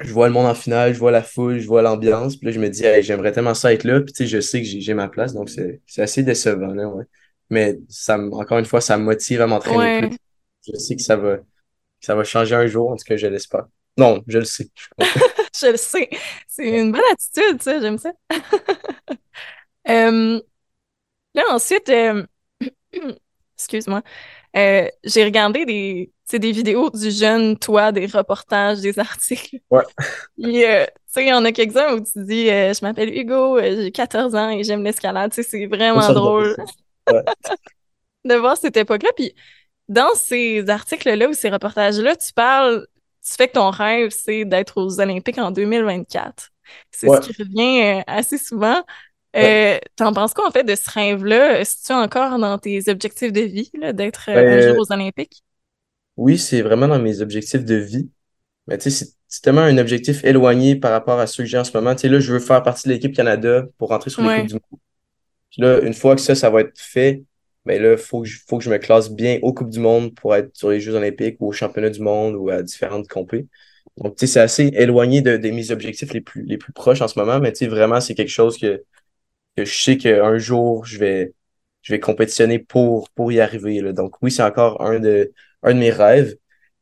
je 0.00 0.12
vois 0.12 0.28
le 0.28 0.34
monde 0.34 0.46
en 0.46 0.54
finale, 0.54 0.94
je 0.94 0.98
vois 0.98 1.10
la 1.10 1.22
foule, 1.22 1.58
je 1.60 1.66
vois 1.66 1.82
l'ambiance. 1.82 2.36
Puis 2.36 2.46
là, 2.46 2.52
je 2.52 2.60
me 2.60 2.68
dis, 2.70 2.84
Hey, 2.84 3.02
j'aimerais 3.02 3.32
tellement 3.32 3.54
ça 3.54 3.72
être 3.72 3.84
là. 3.84 4.00
Puis, 4.00 4.26
je 4.26 4.40
sais 4.40 4.62
que 4.62 4.68
j'ai 4.68 4.94
ma 4.94 5.08
place. 5.08 5.34
Donc, 5.34 5.50
c'est 5.50 5.80
assez 5.98 6.22
décevant, 6.22 6.74
là, 6.74 6.88
ouais. 6.88 7.04
Mais 7.50 7.78
ça, 7.88 8.18
encore 8.18 8.58
une 8.58 8.64
fois, 8.64 8.80
ça 8.80 8.96
me 8.96 9.04
motive 9.04 9.40
à 9.42 9.46
m'entraîner 9.46 9.78
Ouais. 9.78 10.08
plus. 10.08 10.18
Je 10.66 10.78
sais 10.78 10.96
que 10.96 11.02
ça 11.02 11.16
va, 11.16 11.38
que 11.38 11.44
ça 12.00 12.14
va 12.14 12.24
changer 12.24 12.54
un 12.54 12.66
jour. 12.66 12.90
En 12.90 12.96
tout 12.96 13.04
cas, 13.04 13.16
je 13.16 13.26
l'espère. 13.26 13.66
Non, 13.98 14.22
je 14.28 14.38
le 14.38 14.44
sais. 14.44 14.68
Je 15.58 15.66
le 15.72 15.76
sais. 15.76 16.08
C'est 16.48 16.68
une 16.80 16.92
bonne 16.92 17.02
attitude, 17.12 17.62
ça, 17.62 17.80
j'aime 17.80 17.98
ça. 17.98 18.12
Euh, 19.88 20.40
là, 21.34 21.42
ensuite, 21.50 21.88
euh, 21.88 22.24
excuse-moi, 23.56 24.02
euh, 24.56 24.88
j'ai 25.04 25.24
regardé 25.24 25.64
des, 25.64 26.12
des 26.32 26.52
vidéos 26.52 26.90
du 26.90 27.10
jeune 27.10 27.56
toi, 27.58 27.92
des 27.92 28.06
reportages, 28.06 28.80
des 28.80 28.98
articles. 28.98 29.58
Ouais. 29.70 29.82
Puis, 30.40 30.64
euh, 30.64 30.84
tu 30.86 30.92
sais, 31.06 31.22
il 31.24 31.28
y 31.28 31.32
en 31.32 31.44
a 31.44 31.52
quelques-uns 31.52 31.94
où 31.94 32.00
tu 32.00 32.24
dis 32.24 32.46
Je 32.46 32.84
m'appelle 32.84 33.16
Hugo, 33.16 33.60
j'ai 33.60 33.92
14 33.92 34.34
ans 34.34 34.50
et 34.50 34.64
j'aime 34.64 34.82
l'escalade. 34.84 35.32
Tu 35.32 35.42
sais, 35.42 35.48
c'est 35.48 35.66
vraiment 35.66 36.00
Ça, 36.02 36.12
drôle 36.14 36.56
Ouais. 37.10 37.22
de 38.24 38.34
voir 38.34 38.56
cette 38.56 38.76
époque-là. 38.76 39.10
Puis, 39.16 39.34
dans 39.88 40.14
ces 40.14 40.68
articles-là 40.68 41.28
ou 41.28 41.32
ces 41.32 41.50
reportages-là, 41.50 42.14
tu 42.16 42.32
parles, 42.32 42.86
tu 43.26 43.32
fais 43.36 43.48
que 43.48 43.54
ton 43.54 43.70
rêve, 43.70 44.10
c'est 44.10 44.44
d'être 44.44 44.80
aux 44.80 45.00
Olympiques 45.00 45.38
en 45.38 45.50
2024. 45.50 46.50
C'est 46.92 47.08
Ouais. 47.08 47.20
ce 47.20 47.28
qui 47.30 47.42
revient 47.42 48.02
assez 48.06 48.38
souvent. 48.38 48.82
Euh, 49.36 49.78
t'en 49.96 50.12
penses 50.12 50.34
quoi, 50.34 50.48
en 50.48 50.50
fait, 50.50 50.64
de 50.64 50.74
ce 50.74 50.90
rêve-là? 50.90 51.60
Est-ce 51.60 51.82
que 51.82 51.86
tu 51.86 51.92
encore 51.92 52.38
dans 52.38 52.58
tes 52.58 52.88
objectifs 52.88 53.32
de 53.32 53.42
vie, 53.42 53.70
d'être 53.94 54.28
euh, 54.28 54.42
Ben, 54.42 54.46
un 54.46 54.60
jour 54.60 54.76
aux 54.78 54.92
Olympiques? 54.92 55.42
Oui, 56.16 56.38
c'est 56.38 56.62
vraiment 56.62 56.88
dans 56.88 56.98
mes 56.98 57.20
objectifs 57.20 57.64
de 57.64 57.74
vie. 57.76 58.10
Mais 58.68 58.78
tu 58.78 58.90
sais, 58.90 59.06
c'est- 59.28 59.42
tellement 59.42 59.62
un 59.62 59.78
objectif 59.78 60.24
éloigné 60.24 60.76
par 60.76 60.92
rapport 60.92 61.20
à 61.20 61.26
ceux 61.26 61.44
que 61.44 61.48
j'ai 61.50 61.58
en 61.58 61.64
ce 61.64 61.76
moment. 61.76 61.94
Tu 61.94 62.02
sais, 62.02 62.08
là, 62.08 62.20
je 62.20 62.32
veux 62.34 62.40
faire 62.40 62.62
partie 62.62 62.88
de 62.88 62.94
l'équipe 62.94 63.14
Canada 63.14 63.66
pour 63.78 63.90
rentrer 63.90 64.10
sur 64.10 64.22
les 64.22 64.28
Ouais. 64.28 64.34
Coupes 64.34 64.46
du 64.48 64.54
Monde. 64.54 64.80
Puis 65.50 65.62
là, 65.62 65.80
une 65.82 65.94
fois 65.94 66.14
que 66.16 66.22
ça, 66.22 66.34
ça 66.34 66.50
va 66.50 66.62
être 66.62 66.78
fait, 66.78 67.24
ben 67.66 67.82
là, 67.82 67.92
il 67.92 67.98
faut 67.98 68.22
que 68.22 68.28
je, 68.28 68.40
faut 68.48 68.58
que 68.58 68.64
je 68.64 68.70
me 68.70 68.78
classe 68.78 69.10
bien 69.10 69.38
aux 69.42 69.54
Coupes 69.54 69.70
du 69.70 69.80
Monde 69.80 70.14
pour 70.14 70.34
être 70.36 70.56
sur 70.56 70.70
les 70.70 70.80
Jeux 70.80 70.94
Olympiques 70.94 71.36
ou 71.40 71.48
aux 71.48 71.52
Championnats 71.52 71.90
du 71.90 72.00
Monde 72.02 72.36
ou 72.36 72.50
à 72.50 72.62
différentes 72.62 73.08
compés. 73.08 73.48
Donc, 73.98 74.16
tu 74.16 74.26
sais, 74.26 74.34
c'est 74.34 74.40
assez 74.40 74.70
éloigné 74.74 75.22
de, 75.22 75.36
de 75.38 75.50
mes 75.50 75.70
objectifs 75.72 76.12
les 76.14 76.20
plus, 76.22 76.44
les 76.44 76.58
plus 76.58 76.72
proches 76.72 77.02
en 77.02 77.08
ce 77.08 77.18
moment, 77.18 77.40
mais 77.40 77.52
tu 77.52 77.60
sais, 77.60 77.68
vraiment, 77.68 78.00
c'est 78.00 78.14
quelque 78.14 78.28
chose 78.30 78.58
que, 78.58 78.82
que 79.56 79.64
je 79.64 79.82
sais 79.82 79.96
qu'un 79.98 80.38
jour, 80.38 80.84
je 80.84 80.98
vais, 80.98 81.34
je 81.82 81.92
vais 81.94 82.00
compétitionner 82.00 82.58
pour, 82.58 83.10
pour 83.10 83.32
y 83.32 83.40
arriver, 83.40 83.80
là. 83.80 83.92
Donc, 83.92 84.16
oui, 84.22 84.30
c'est 84.30 84.42
encore 84.42 84.82
un 84.82 85.00
de, 85.00 85.32
un 85.62 85.74
de 85.74 85.78
mes 85.78 85.90
rêves. 85.90 86.36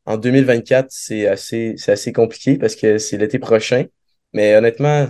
En 0.07 0.17
2024, 0.17 0.89
c'est 0.91 1.27
assez, 1.27 1.75
c'est 1.77 1.93
assez 1.93 2.13
compliqué 2.13 2.59
parce 2.59 2.77
que 2.77 2.99
c'est 2.99 3.19
l'été 3.19 3.39
prochain. 3.39 3.87
Mais 4.33 4.57
honnêtement, 4.57 5.09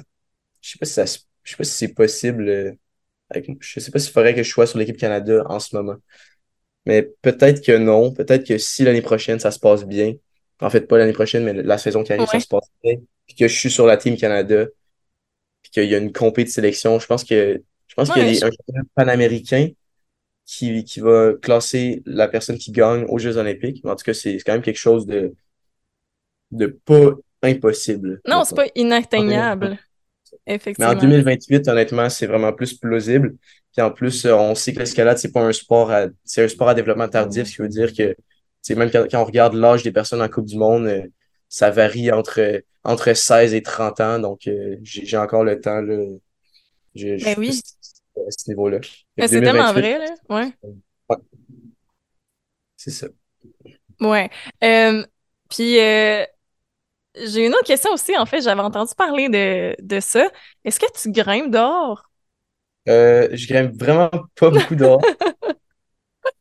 je 0.63 0.71
sais 0.73 0.79
pas 0.79 0.87
si 0.87 0.95
ça, 0.95 1.07
se- 1.07 1.21
je 1.45 1.53
sais 1.53 1.57
pas 1.57 1.65
si 1.65 1.73
c'est 1.75 1.95
possible. 1.95 2.49
euh, 2.49 2.73
avec- 3.31 3.49
je 3.61 3.81
sais 3.81 3.91
pas 3.93 3.99
s'il 4.01 4.13
faudrait 4.13 4.35
que 4.35 4.43
je 4.45 4.51
sois 4.51 4.67
sur 4.67 4.79
l'équipe 4.79 4.97
Canada 4.99 5.45
en 5.49 5.61
ce 5.61 5.77
moment. 5.77 5.97
Mais 6.87 7.03
peut-être 7.23 7.65
que 7.65 7.73
non. 7.77 8.13
Peut-être 8.13 8.47
que 8.47 8.59
si 8.59 8.85
l'année 8.85 9.03
prochaine, 9.03 9.39
ça 9.41 9.51
se 9.51 9.59
passe 9.59 9.85
bien. 9.85 10.15
En 10.61 10.71
fait, 10.71 10.83
pas 10.83 10.99
l'année 10.99 11.13
prochaine, 11.13 11.45
mais 11.45 11.53
la 11.55 11.79
saison 11.79 12.03
qui 12.05 12.13
arrive, 12.13 12.29
ça 12.29 12.41
se 12.41 12.47
passe 12.49 12.69
bien. 12.83 12.95
Puis 13.27 13.37
que 13.37 13.49
je 13.49 13.55
suis 13.59 13.71
sur 13.71 13.87
la 13.87 13.97
Team 13.97 14.17
Canada. 14.17 14.67
Puis 15.71 15.83
qu'il 15.83 15.91
y 15.91 15.95
a 15.95 15.99
une 15.99 16.13
compé 16.13 16.45
de 16.45 16.49
sélection. 16.49 16.99
Je 16.99 17.07
pense 17.07 17.25
que, 17.25 17.63
je 17.87 17.95
pense 17.95 18.11
qu'il 18.11 18.23
y 18.23 18.27
a 18.27 18.29
des, 18.29 18.35
je- 18.39 18.47
un 18.47 18.83
panaméricain 18.95 19.69
qui, 20.47 20.85
qui 20.85 21.01
va 21.01 21.35
classer 21.41 22.03
la 22.07 22.29
personne 22.29 22.59
qui 22.59 22.73
gagne 22.73 23.05
aux 23.09 23.19
Jeux 23.19 23.37
Olympiques. 23.37 23.85
En 23.85 23.97
tout 23.97 24.05
cas, 24.05 24.15
c'est 24.15 24.37
quand 24.39 24.53
même 24.53 24.63
quelque 24.63 24.79
chose 24.79 25.07
de, 25.07 25.35
de 26.51 26.67
pas 26.85 27.13
impossible. 27.43 28.21
Non, 28.27 28.45
c'est 28.45 28.57
pas 28.57 28.67
inatteignable. 28.75 29.79
Effectivement. 30.47 30.91
Mais 30.91 30.97
en 30.97 31.01
2028, 31.01 31.69
honnêtement, 31.69 32.09
c'est 32.09 32.27
vraiment 32.27 32.53
plus 32.53 32.75
plausible. 32.75 33.37
Puis 33.73 33.83
en 33.83 33.91
plus, 33.91 34.27
on 34.27 34.55
sait 34.55 34.73
que 34.73 34.79
l'escalade, 34.81 35.19
c'est 35.19 35.33
pas 35.33 35.43
un 35.43 35.53
sport 35.53 35.91
à, 35.91 36.07
c'est 36.25 36.45
un 36.45 36.49
sport 36.49 36.69
à 36.69 36.75
développement 36.75 37.09
tardif, 37.09 37.47
ce 37.47 37.57
qui 37.57 37.63
veut 37.63 37.69
dire 37.69 37.93
que, 37.95 38.15
même 38.75 38.91
quand, 38.91 39.07
quand 39.11 39.23
on 39.23 39.25
regarde 39.25 39.55
l'âge 39.55 39.83
des 39.83 39.93
personnes 39.93 40.21
en 40.23 40.29
Coupe 40.29 40.47
du 40.47 40.57
Monde, 40.57 40.87
euh, 40.87 41.03
ça 41.49 41.71
varie 41.71 42.11
entre, 42.13 42.63
entre 42.89 43.13
16 43.13 43.53
et 43.53 43.63
30 43.63 44.01
ans. 44.01 44.19
Donc, 44.19 44.47
euh, 44.47 44.77
j'ai 44.83 45.17
encore 45.19 45.45
le 45.45 45.61
temps, 45.61 45.83
là. 45.83 45.97
Je, 46.95 47.23
ben 47.23 47.35
oui. 47.37 47.61
à 48.17 48.31
ce 48.31 48.49
niveau-là. 48.49 48.79
Mais 49.17 49.29
c'est 49.29 49.43
tellement 49.43 49.73
vrai, 49.73 49.99
là. 49.99 50.15
Ouais. 50.31 50.53
ouais. 51.11 51.17
C'est 52.77 52.91
ça. 52.91 53.09
Ouais. 54.01 54.31
Euh, 54.65 55.05
puis, 55.51 55.79
euh, 55.79 56.25
j'ai 57.15 57.47
une 57.47 57.53
autre 57.53 57.67
question 57.67 57.93
aussi. 57.93 58.17
En 58.17 58.25
fait, 58.25 58.41
j'avais 58.41 58.63
entendu 58.63 58.93
parler 58.97 59.29
de, 59.29 59.77
de 59.81 60.01
ça. 60.01 60.27
Est-ce 60.65 60.81
que 60.81 60.87
tu 60.99 61.13
grimpes 61.13 61.51
dehors? 61.51 62.09
Euh, 62.89 63.29
je 63.33 63.47
grimpe 63.47 63.79
vraiment 63.79 64.11
pas 64.35 64.49
beaucoup 64.49 64.75
dehors. 64.75 65.03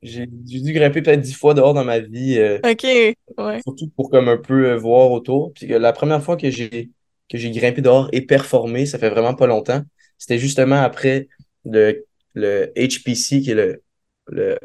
J'ai 0.08 0.26
dû 0.28 0.74
grimper 0.74 1.02
peut-être 1.02 1.22
dix 1.22 1.34
fois 1.34 1.54
dehors 1.54 1.74
dans 1.74 1.84
ma 1.84 2.00
vie. 2.00 2.38
Euh, 2.40 2.60
OK, 2.64 2.84
ouais. 2.84 3.62
Surtout 3.64 3.90
pour 3.96 4.10
comme 4.10 4.30
un 4.30 4.38
peu 4.38 4.72
euh, 4.72 4.78
voir 4.78 5.12
autour. 5.12 5.54
Puis 5.54 5.68
la 5.68 5.94
première 5.94 6.24
fois 6.24 6.38
que 6.38 6.50
j'ai 6.50 6.92
que 7.30 7.38
j'ai 7.38 7.52
grimpé 7.52 7.82
dehors 7.82 8.10
et 8.14 8.22
performé, 8.22 8.86
ça 8.86 8.98
fait 9.00 9.10
vraiment 9.10 9.34
pas 9.34 9.48
longtemps. 9.48 9.82
C'était 10.18 10.40
justement 10.40 10.82
après 10.82 11.28
le, 11.66 12.06
le 12.34 12.72
HPC, 12.78 13.42
qui 13.42 13.52
est 13.52 13.56
le, 13.56 13.84
le, 14.28 14.58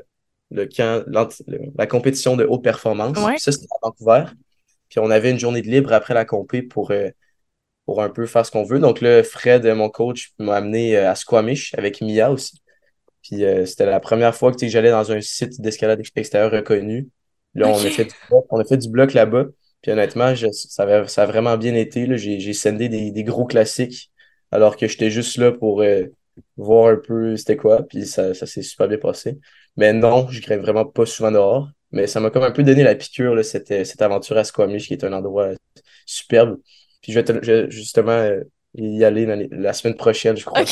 le 0.51 0.67
camp, 0.67 1.05
la 1.77 1.87
compétition 1.87 2.37
de 2.37 2.45
haute 2.45 2.63
performance. 2.63 3.31
Ça, 3.37 3.51
c'était 3.53 3.67
à 3.83 3.87
Vancouver. 3.89 4.25
Puis 4.89 5.01
on 5.01 5.11
avait 5.11 5.31
une 5.31 5.39
journée 5.41 5.63
de 5.63 5.69
libre 5.69 5.93
après 5.93 6.15
la 6.15 6.25
compé 6.25 6.63
pour, 6.63 6.91
euh, 6.93 7.09
pour 7.87 8.03
un 8.03 8.11
peu 8.11 8.27
faire 8.27 8.47
ce 8.47 8.51
qu'on 8.53 8.65
veut. 8.65 8.81
Donc 8.81 9.01
là, 9.01 9.25
Fred, 9.25 9.67
mon 9.67 9.91
coach, 9.91 10.33
m'a 10.39 10.57
amené 10.57 10.97
à 10.97 11.15
Squamish 11.15 11.75
avec 11.75 12.01
Mia 12.01 12.31
aussi. 12.33 12.62
Puis 13.23 13.45
euh, 13.45 13.67
c'était 13.67 13.87
la 13.87 14.01
première 14.01 14.35
fois 14.35 14.53
que 14.53 14.67
j'allais 14.67 14.91
dans 14.91 15.13
un 15.13 15.21
site 15.21 15.61
d'escalade 15.61 16.03
extérieure 16.17 16.51
reconnu. 16.51 17.09
Là, 17.55 17.69
on, 17.69 17.75
a 17.75 17.91
fait 17.91 18.05
du 18.05 18.15
bloc, 18.29 18.47
on 18.51 18.59
a 18.59 18.65
fait 18.65 18.79
du 18.79 18.89
bloc 18.89 19.13
là-bas. 19.15 19.47
Puis 19.83 19.93
honnêtement, 19.93 20.35
ça, 20.35 20.85
ça, 21.07 21.23
a 21.23 21.27
vraiment 21.27 21.57
bien 21.57 21.75
été. 21.75 22.07
J'ai 22.17 22.53
scindé 22.53 22.89
des, 22.89 23.11
des, 23.11 23.25
gros 23.25 23.45
classiques 23.45 24.11
alors 24.51 24.77
que 24.77 24.87
j'étais 24.87 25.11
juste 25.11 25.37
là 25.39 25.53
pour 25.53 25.83
euh, 25.83 26.05
voir 26.57 26.93
un 26.93 26.97
peu 26.97 27.37
c'était 27.37 27.57
quoi. 27.57 27.83
Puis 27.83 28.07
ça, 28.07 28.35
ça 28.35 28.47
s'est 28.47 28.63
super 28.63 28.89
bien 28.89 28.99
passé. 28.99 29.39
Mais 29.77 29.93
non, 29.93 30.29
je 30.29 30.41
grimpe 30.41 30.63
vraiment 30.63 30.85
pas 30.85 31.07
souvent 31.07 31.31
dehors. 31.31 31.69
Mais 31.91 32.07
ça 32.07 32.21
m'a 32.21 32.31
comme 32.31 32.43
un 32.43 32.51
peu 32.51 32.63
donné 32.63 32.83
la 32.83 32.95
piqûre, 32.95 33.35
là, 33.35 33.43
cette, 33.43 33.85
cette 33.85 34.01
aventure 34.01 34.39
à 34.39 34.45
Squamish, 34.45 34.87
qui 34.87 34.95
est 34.95 35.05
un 35.05 35.13
endroit 35.13 35.51
superbe. 36.07 36.59
Puis 37.03 37.13
je 37.13 37.21
vais, 37.21 37.71
justement 37.71 38.13
euh, 38.13 38.41
y 38.75 39.05
aller 39.05 39.27
la 39.51 39.73
semaine 39.73 39.97
prochaine, 39.97 40.37
je 40.37 40.45
crois 40.45 40.65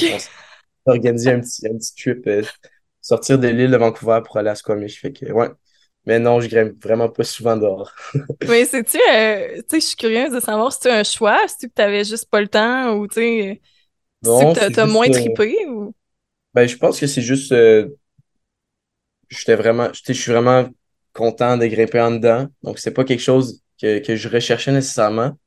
organiser 0.86 1.32
un 1.32 1.40
petit, 1.40 1.66
un 1.66 1.76
petit 1.76 1.94
trip, 1.94 2.26
euh, 2.26 2.42
sortir 3.00 3.38
de 3.38 3.48
l'île 3.48 3.70
de 3.70 3.76
Vancouver 3.76 4.20
pour 4.24 4.36
aller 4.36 4.50
à 4.50 4.54
Squamish. 4.54 5.00
Fait 5.00 5.12
que, 5.12 5.30
ouais. 5.32 5.48
Mais 6.06 6.18
non, 6.18 6.40
je 6.40 6.48
grimpe 6.48 6.82
vraiment 6.82 7.10
pas 7.10 7.24
souvent 7.24 7.56
dehors. 7.56 7.92
Mais 8.48 8.64
c'est-tu, 8.64 8.98
euh, 9.12 9.56
tu 9.56 9.62
sais, 9.68 9.80
je 9.80 9.86
suis 9.86 9.96
curieuse 9.96 10.32
de 10.32 10.40
savoir 10.40 10.72
si 10.72 10.80
tu 10.80 10.88
un 10.88 11.04
choix, 11.04 11.38
si 11.46 11.70
tu 11.70 11.82
avais 11.82 12.04
juste 12.04 12.30
pas 12.30 12.40
le 12.40 12.48
temps 12.48 12.94
ou, 12.94 13.06
tu 13.06 13.14
sais, 13.20 13.60
si 14.24 14.70
tu 14.72 14.80
as, 14.80 14.86
moins 14.86 15.08
euh, 15.08 15.12
trippé 15.12 15.54
ou? 15.66 15.94
Ben, 16.54 16.66
je 16.66 16.76
pense 16.76 16.98
que 16.98 17.06
c'est 17.06 17.22
juste. 17.22 17.54
J'étais 19.28 19.54
vraiment. 19.54 19.88
Je 19.92 20.12
suis 20.12 20.32
vraiment 20.32 20.68
content 21.12 21.56
de 21.56 21.66
grimper 21.66 22.00
en 22.00 22.12
dedans. 22.12 22.48
Donc, 22.62 22.78
c'est 22.78 22.92
pas 22.92 23.04
quelque 23.04 23.22
chose 23.22 23.62
que, 23.80 23.98
que 23.98 24.16
je 24.16 24.28
recherchais 24.28 24.72
nécessairement. 24.72 25.38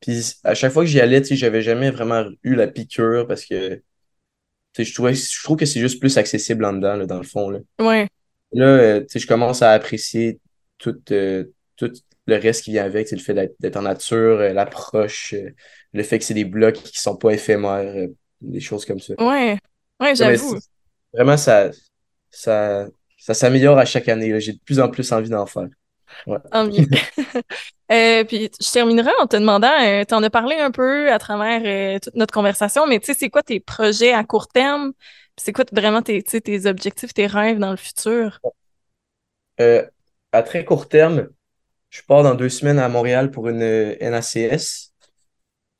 Puis, 0.00 0.34
à 0.42 0.54
chaque 0.54 0.72
fois 0.72 0.82
que 0.82 0.90
j'y 0.90 1.00
allais, 1.00 1.22
tu 1.22 1.28
sais, 1.28 1.36
j'avais 1.36 1.62
jamais 1.62 1.90
vraiment 1.90 2.24
eu 2.42 2.54
la 2.54 2.66
piqûre 2.66 3.26
parce 3.26 3.44
que 3.44 3.82
je, 4.76 4.94
trouve, 4.94 5.12
je 5.12 5.42
trouve 5.42 5.56
que 5.56 5.66
c'est 5.66 5.80
juste 5.80 6.00
plus 6.00 6.16
accessible 6.18 6.64
en 6.64 6.72
dedans, 6.72 6.96
là, 6.96 7.06
dans 7.06 7.18
le 7.18 7.24
fond. 7.24 7.50
Là, 7.50 7.60
ouais. 7.80 8.08
là 8.52 8.66
euh, 8.66 9.04
je 9.14 9.26
commence 9.26 9.62
à 9.62 9.72
apprécier 9.72 10.40
tout, 10.78 10.98
euh, 11.10 11.44
tout 11.76 11.92
le 12.26 12.36
reste 12.36 12.64
qui 12.64 12.72
vient 12.72 12.84
avec, 12.84 13.10
le 13.10 13.18
fait 13.18 13.54
d'être 13.60 13.76
en 13.76 13.82
nature, 13.82 14.40
euh, 14.40 14.52
l'approche, 14.52 15.34
le 15.92 16.02
fait 16.02 16.18
que 16.18 16.24
c'est 16.24 16.34
des 16.34 16.44
blocs 16.44 16.74
qui 16.74 17.00
sont 17.00 17.16
pas 17.16 17.32
éphémères, 17.32 18.08
des 18.40 18.60
choses 18.60 18.84
comme 18.84 19.00
ça. 19.00 19.14
Ouais, 19.18 19.58
ouais, 20.00 20.14
j'avoue. 20.14 20.58
Vraiment, 21.12 21.36
ça, 21.36 21.70
ça, 22.30 22.86
ça 23.18 23.34
s'améliore 23.34 23.78
à 23.78 23.84
chaque 23.84 24.08
année. 24.08 24.40
J'ai 24.40 24.54
de 24.54 24.60
plus 24.64 24.80
en 24.80 24.88
plus 24.88 25.12
envie 25.12 25.28
d'en 25.28 25.46
faire. 25.46 25.68
Ouais. 26.26 26.38
Euh, 27.90 28.24
puis 28.24 28.50
je 28.58 28.72
terminerai 28.72 29.10
en 29.20 29.26
te 29.26 29.36
demandant, 29.36 29.72
euh, 29.82 30.04
tu 30.08 30.14
en 30.14 30.22
as 30.22 30.30
parlé 30.30 30.56
un 30.56 30.70
peu 30.70 31.12
à 31.12 31.18
travers 31.18 31.60
euh, 31.66 31.98
toute 31.98 32.14
notre 32.14 32.32
conversation, 32.32 32.86
mais 32.86 32.98
tu 33.00 33.06
sais, 33.06 33.14
c'est 33.14 33.28
quoi 33.28 33.42
tes 33.42 33.60
projets 33.60 34.14
à 34.14 34.24
court 34.24 34.48
terme? 34.48 34.92
C'est 35.36 35.52
quoi 35.52 35.66
vraiment 35.70 36.00
tes, 36.00 36.22
tes 36.22 36.66
objectifs, 36.66 37.12
tes 37.12 37.26
rêves 37.26 37.58
dans 37.58 37.70
le 37.70 37.76
futur? 37.76 38.40
à 40.32 40.42
très 40.42 40.64
court 40.64 40.88
terme, 40.88 41.28
je 41.90 42.02
pars 42.02 42.22
dans 42.22 42.34
deux 42.34 42.48
semaines 42.48 42.78
à 42.78 42.88
Montréal 42.88 43.30
pour 43.30 43.48
une 43.48 43.60
NACS. 44.00 44.92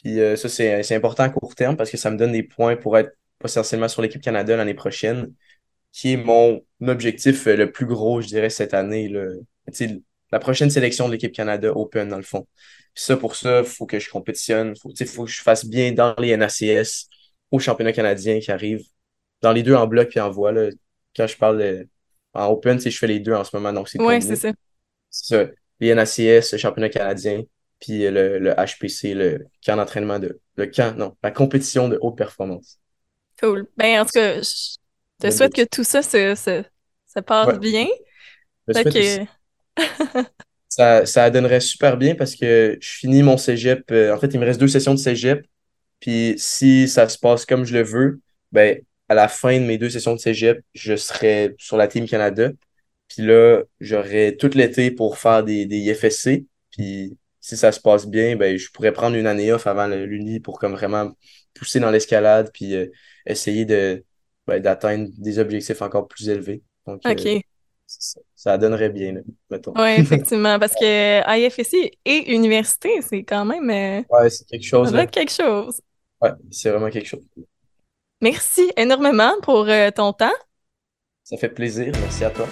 Puis 0.04 0.18
ça, 0.36 0.48
c'est 0.48 0.94
important 0.94 1.24
à 1.24 1.30
court 1.30 1.54
terme 1.54 1.76
parce 1.76 1.90
que 1.90 1.96
ça 1.96 2.10
me 2.10 2.16
donne 2.16 2.32
des 2.32 2.42
points 2.44 2.76
pour 2.76 2.96
être 2.98 3.16
potentiellement 3.38 3.88
sur 3.88 4.02
l'équipe 4.02 4.22
Canada 4.22 4.54
l'année 4.56 4.74
prochaine, 4.74 5.32
qui 5.90 6.12
est 6.12 6.16
mon 6.16 6.62
objectif 6.86 7.46
le 7.46 7.72
plus 7.72 7.86
gros, 7.86 8.20
je 8.20 8.28
dirais, 8.28 8.50
cette 8.50 8.74
année. 8.74 9.08
Là 9.08 9.24
la 10.32 10.38
prochaine 10.38 10.70
sélection 10.70 11.06
de 11.06 11.12
l'équipe 11.12 11.32
Canada 11.32 11.70
Open, 11.76 12.08
dans 12.08 12.16
le 12.16 12.22
fond. 12.22 12.46
Puis 12.94 13.04
ça, 13.04 13.16
pour 13.16 13.36
ça, 13.36 13.60
il 13.60 13.66
faut 13.66 13.86
que 13.86 13.98
je 13.98 14.10
compétitionne. 14.10 14.74
Il 14.74 15.06
faut, 15.06 15.24
que 15.24 15.30
je 15.30 15.42
fasse 15.42 15.64
bien 15.64 15.92
dans 15.92 16.14
les 16.18 16.36
NACS, 16.36 17.08
au 17.50 17.58
championnat 17.58 17.92
canadien 17.92 18.40
qui 18.40 18.50
arrive, 18.50 18.82
dans 19.42 19.52
les 19.52 19.62
deux 19.62 19.74
en 19.74 19.86
bloc 19.86 20.08
puis 20.08 20.20
en 20.20 20.30
voie. 20.30 20.52
Là. 20.52 20.70
Quand 21.14 21.26
je 21.26 21.36
parle 21.36 21.86
en 22.32 22.46
Open, 22.46 22.80
je 22.80 22.96
fais 22.96 23.06
les 23.06 23.20
deux 23.20 23.34
en 23.34 23.44
ce 23.44 23.54
moment. 23.54 23.72
Donc 23.72 23.88
c'est 23.88 24.00
Oui, 24.00 24.20
c'est 24.22 24.36
ça. 24.36 24.52
C'est 25.10 25.34
ça. 25.36 25.50
Les 25.80 25.94
NACS, 25.94 26.52
le 26.52 26.58
championnat 26.58 26.88
canadien, 26.88 27.42
puis 27.78 28.08
le, 28.10 28.38
le 28.38 28.54
HPC, 28.54 29.14
le 29.14 29.46
camp 29.64 29.76
d'entraînement 29.76 30.18
de. 30.18 30.40
Le 30.56 30.66
camp, 30.66 30.96
non, 30.96 31.16
la 31.22 31.30
compétition 31.30 31.88
de 31.88 31.98
haute 32.00 32.16
performance. 32.16 32.78
Cool. 33.40 33.66
Ben, 33.76 34.00
en 34.00 34.04
tout 34.04 34.12
cas, 34.14 34.40
je 34.40 34.76
te 35.18 35.30
souhaite 35.30 35.54
que 35.54 35.64
tout 35.64 35.84
ça 35.84 36.02
se, 36.02 36.34
se, 36.34 37.20
passe 37.20 37.58
bien. 37.58 37.86
Je 38.68 39.26
ça, 40.68 41.06
ça 41.06 41.30
donnerait 41.30 41.60
super 41.60 41.96
bien 41.96 42.14
parce 42.14 42.34
que 42.34 42.78
je 42.80 42.88
finis 42.88 43.22
mon 43.22 43.36
cégep. 43.36 43.90
Euh, 43.90 44.14
en 44.14 44.18
fait, 44.18 44.28
il 44.28 44.40
me 44.40 44.46
reste 44.46 44.60
deux 44.60 44.68
sessions 44.68 44.94
de 44.94 44.98
cégep. 44.98 45.46
Puis 46.00 46.34
si 46.38 46.88
ça 46.88 47.08
se 47.08 47.18
passe 47.18 47.46
comme 47.46 47.64
je 47.64 47.74
le 47.74 47.82
veux, 47.82 48.20
ben, 48.52 48.80
à 49.08 49.14
la 49.14 49.28
fin 49.28 49.58
de 49.60 49.64
mes 49.64 49.78
deux 49.78 49.90
sessions 49.90 50.14
de 50.14 50.20
cégep, 50.20 50.64
je 50.74 50.96
serai 50.96 51.54
sur 51.58 51.76
la 51.76 51.88
Team 51.88 52.08
Canada. 52.08 52.50
Puis 53.08 53.22
là, 53.22 53.62
j'aurai 53.80 54.36
tout 54.38 54.50
l'été 54.54 54.90
pour 54.90 55.18
faire 55.18 55.44
des, 55.44 55.66
des 55.66 55.78
IFSC. 55.78 56.46
Puis 56.70 57.16
si 57.40 57.56
ça 57.56 57.72
se 57.72 57.80
passe 57.80 58.06
bien, 58.06 58.36
ben, 58.36 58.56
je 58.56 58.70
pourrais 58.70 58.92
prendre 58.92 59.16
une 59.16 59.26
année 59.26 59.52
off 59.52 59.66
avant 59.66 59.86
l'Uni 59.88 60.40
pour 60.40 60.58
comme 60.58 60.72
vraiment 60.72 61.12
pousser 61.54 61.80
dans 61.80 61.90
l'escalade 61.90 62.50
puis 62.54 62.74
euh, 62.74 62.86
essayer 63.26 63.64
de 63.64 64.04
ben, 64.46 64.60
d'atteindre 64.60 65.08
des 65.18 65.38
objectifs 65.38 65.82
encore 65.82 66.08
plus 66.08 66.28
élevés. 66.28 66.62
Euh, 66.88 67.40
ça, 68.34 68.58
donnerait 68.58 68.90
bien, 68.90 69.14
mettons. 69.50 69.72
Oui, 69.76 69.94
effectivement, 69.98 70.58
parce 70.58 70.74
que 70.74 71.38
IFSC 71.38 71.98
et 72.04 72.32
université, 72.32 73.00
c'est 73.02 73.22
quand 73.22 73.44
même. 73.44 73.70
Euh, 73.70 74.02
ouais, 74.10 74.30
c'est 74.30 74.46
quelque 74.46 74.64
chose. 74.64 74.90
Ça 74.90 75.06
quelque 75.06 75.32
chose. 75.32 75.80
Ouais, 76.20 76.30
c'est 76.50 76.70
vraiment 76.70 76.90
quelque 76.90 77.08
chose. 77.08 77.24
Merci 78.20 78.70
énormément 78.76 79.32
pour 79.42 79.68
euh, 79.68 79.90
ton 79.90 80.12
temps. 80.12 80.30
Ça 81.24 81.36
fait 81.36 81.48
plaisir. 81.48 81.92
Merci 82.00 82.24
à 82.24 82.30
toi. 82.30 82.46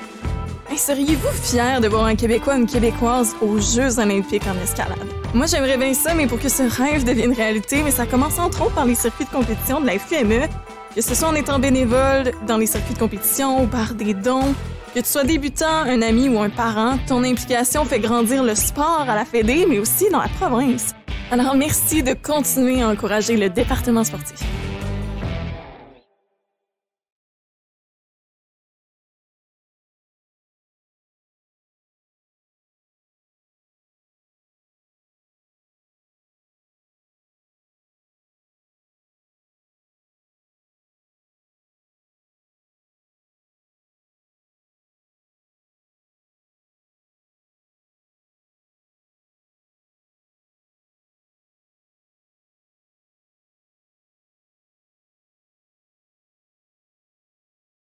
Seriez-vous 0.76 1.28
fier 1.42 1.80
de 1.80 1.88
voir 1.88 2.06
un 2.06 2.16
Québécois 2.16 2.54
ou 2.54 2.58
une 2.60 2.66
Québécoise 2.66 3.34
aux 3.42 3.60
Jeux 3.60 3.98
olympiques 3.98 4.46
en 4.46 4.58
escalade? 4.62 4.98
Moi, 5.34 5.44
j'aimerais 5.46 5.76
bien 5.76 5.92
ça, 5.92 6.14
mais 6.14 6.26
pour 6.26 6.40
que 6.40 6.48
ce 6.48 6.62
rêve 6.62 7.04
devienne 7.04 7.34
réalité, 7.34 7.82
mais 7.82 7.90
ça 7.90 8.06
commence 8.06 8.38
entre 8.38 8.62
autres 8.64 8.74
par 8.74 8.86
les 8.86 8.94
circuits 8.94 9.26
de 9.26 9.30
compétition 9.30 9.80
de 9.80 9.86
la 9.86 9.98
FUME, 9.98 10.48
que 10.94 11.02
ce 11.02 11.14
soit 11.14 11.28
en 11.28 11.34
étant 11.34 11.58
bénévole 11.58 12.32
dans 12.46 12.56
les 12.56 12.66
circuits 12.66 12.94
de 12.94 12.98
compétition 12.98 13.62
ou 13.62 13.66
par 13.66 13.94
des 13.94 14.14
dons, 14.14 14.54
que 14.94 15.00
tu 15.00 15.06
sois 15.06 15.24
débutant, 15.24 15.84
un 15.86 16.02
ami 16.02 16.28
ou 16.28 16.40
un 16.40 16.50
parent, 16.50 16.98
ton 17.06 17.22
implication 17.22 17.84
fait 17.84 18.00
grandir 18.00 18.42
le 18.42 18.54
sport 18.54 19.06
à 19.08 19.14
la 19.14 19.24
Fédé, 19.24 19.66
mais 19.68 19.78
aussi 19.78 20.08
dans 20.10 20.20
la 20.20 20.28
province. 20.28 20.94
Alors 21.30 21.54
merci 21.54 22.02
de 22.02 22.14
continuer 22.14 22.82
à 22.82 22.88
encourager 22.88 23.36
le 23.36 23.48
département 23.48 24.04
sportif. 24.04 24.40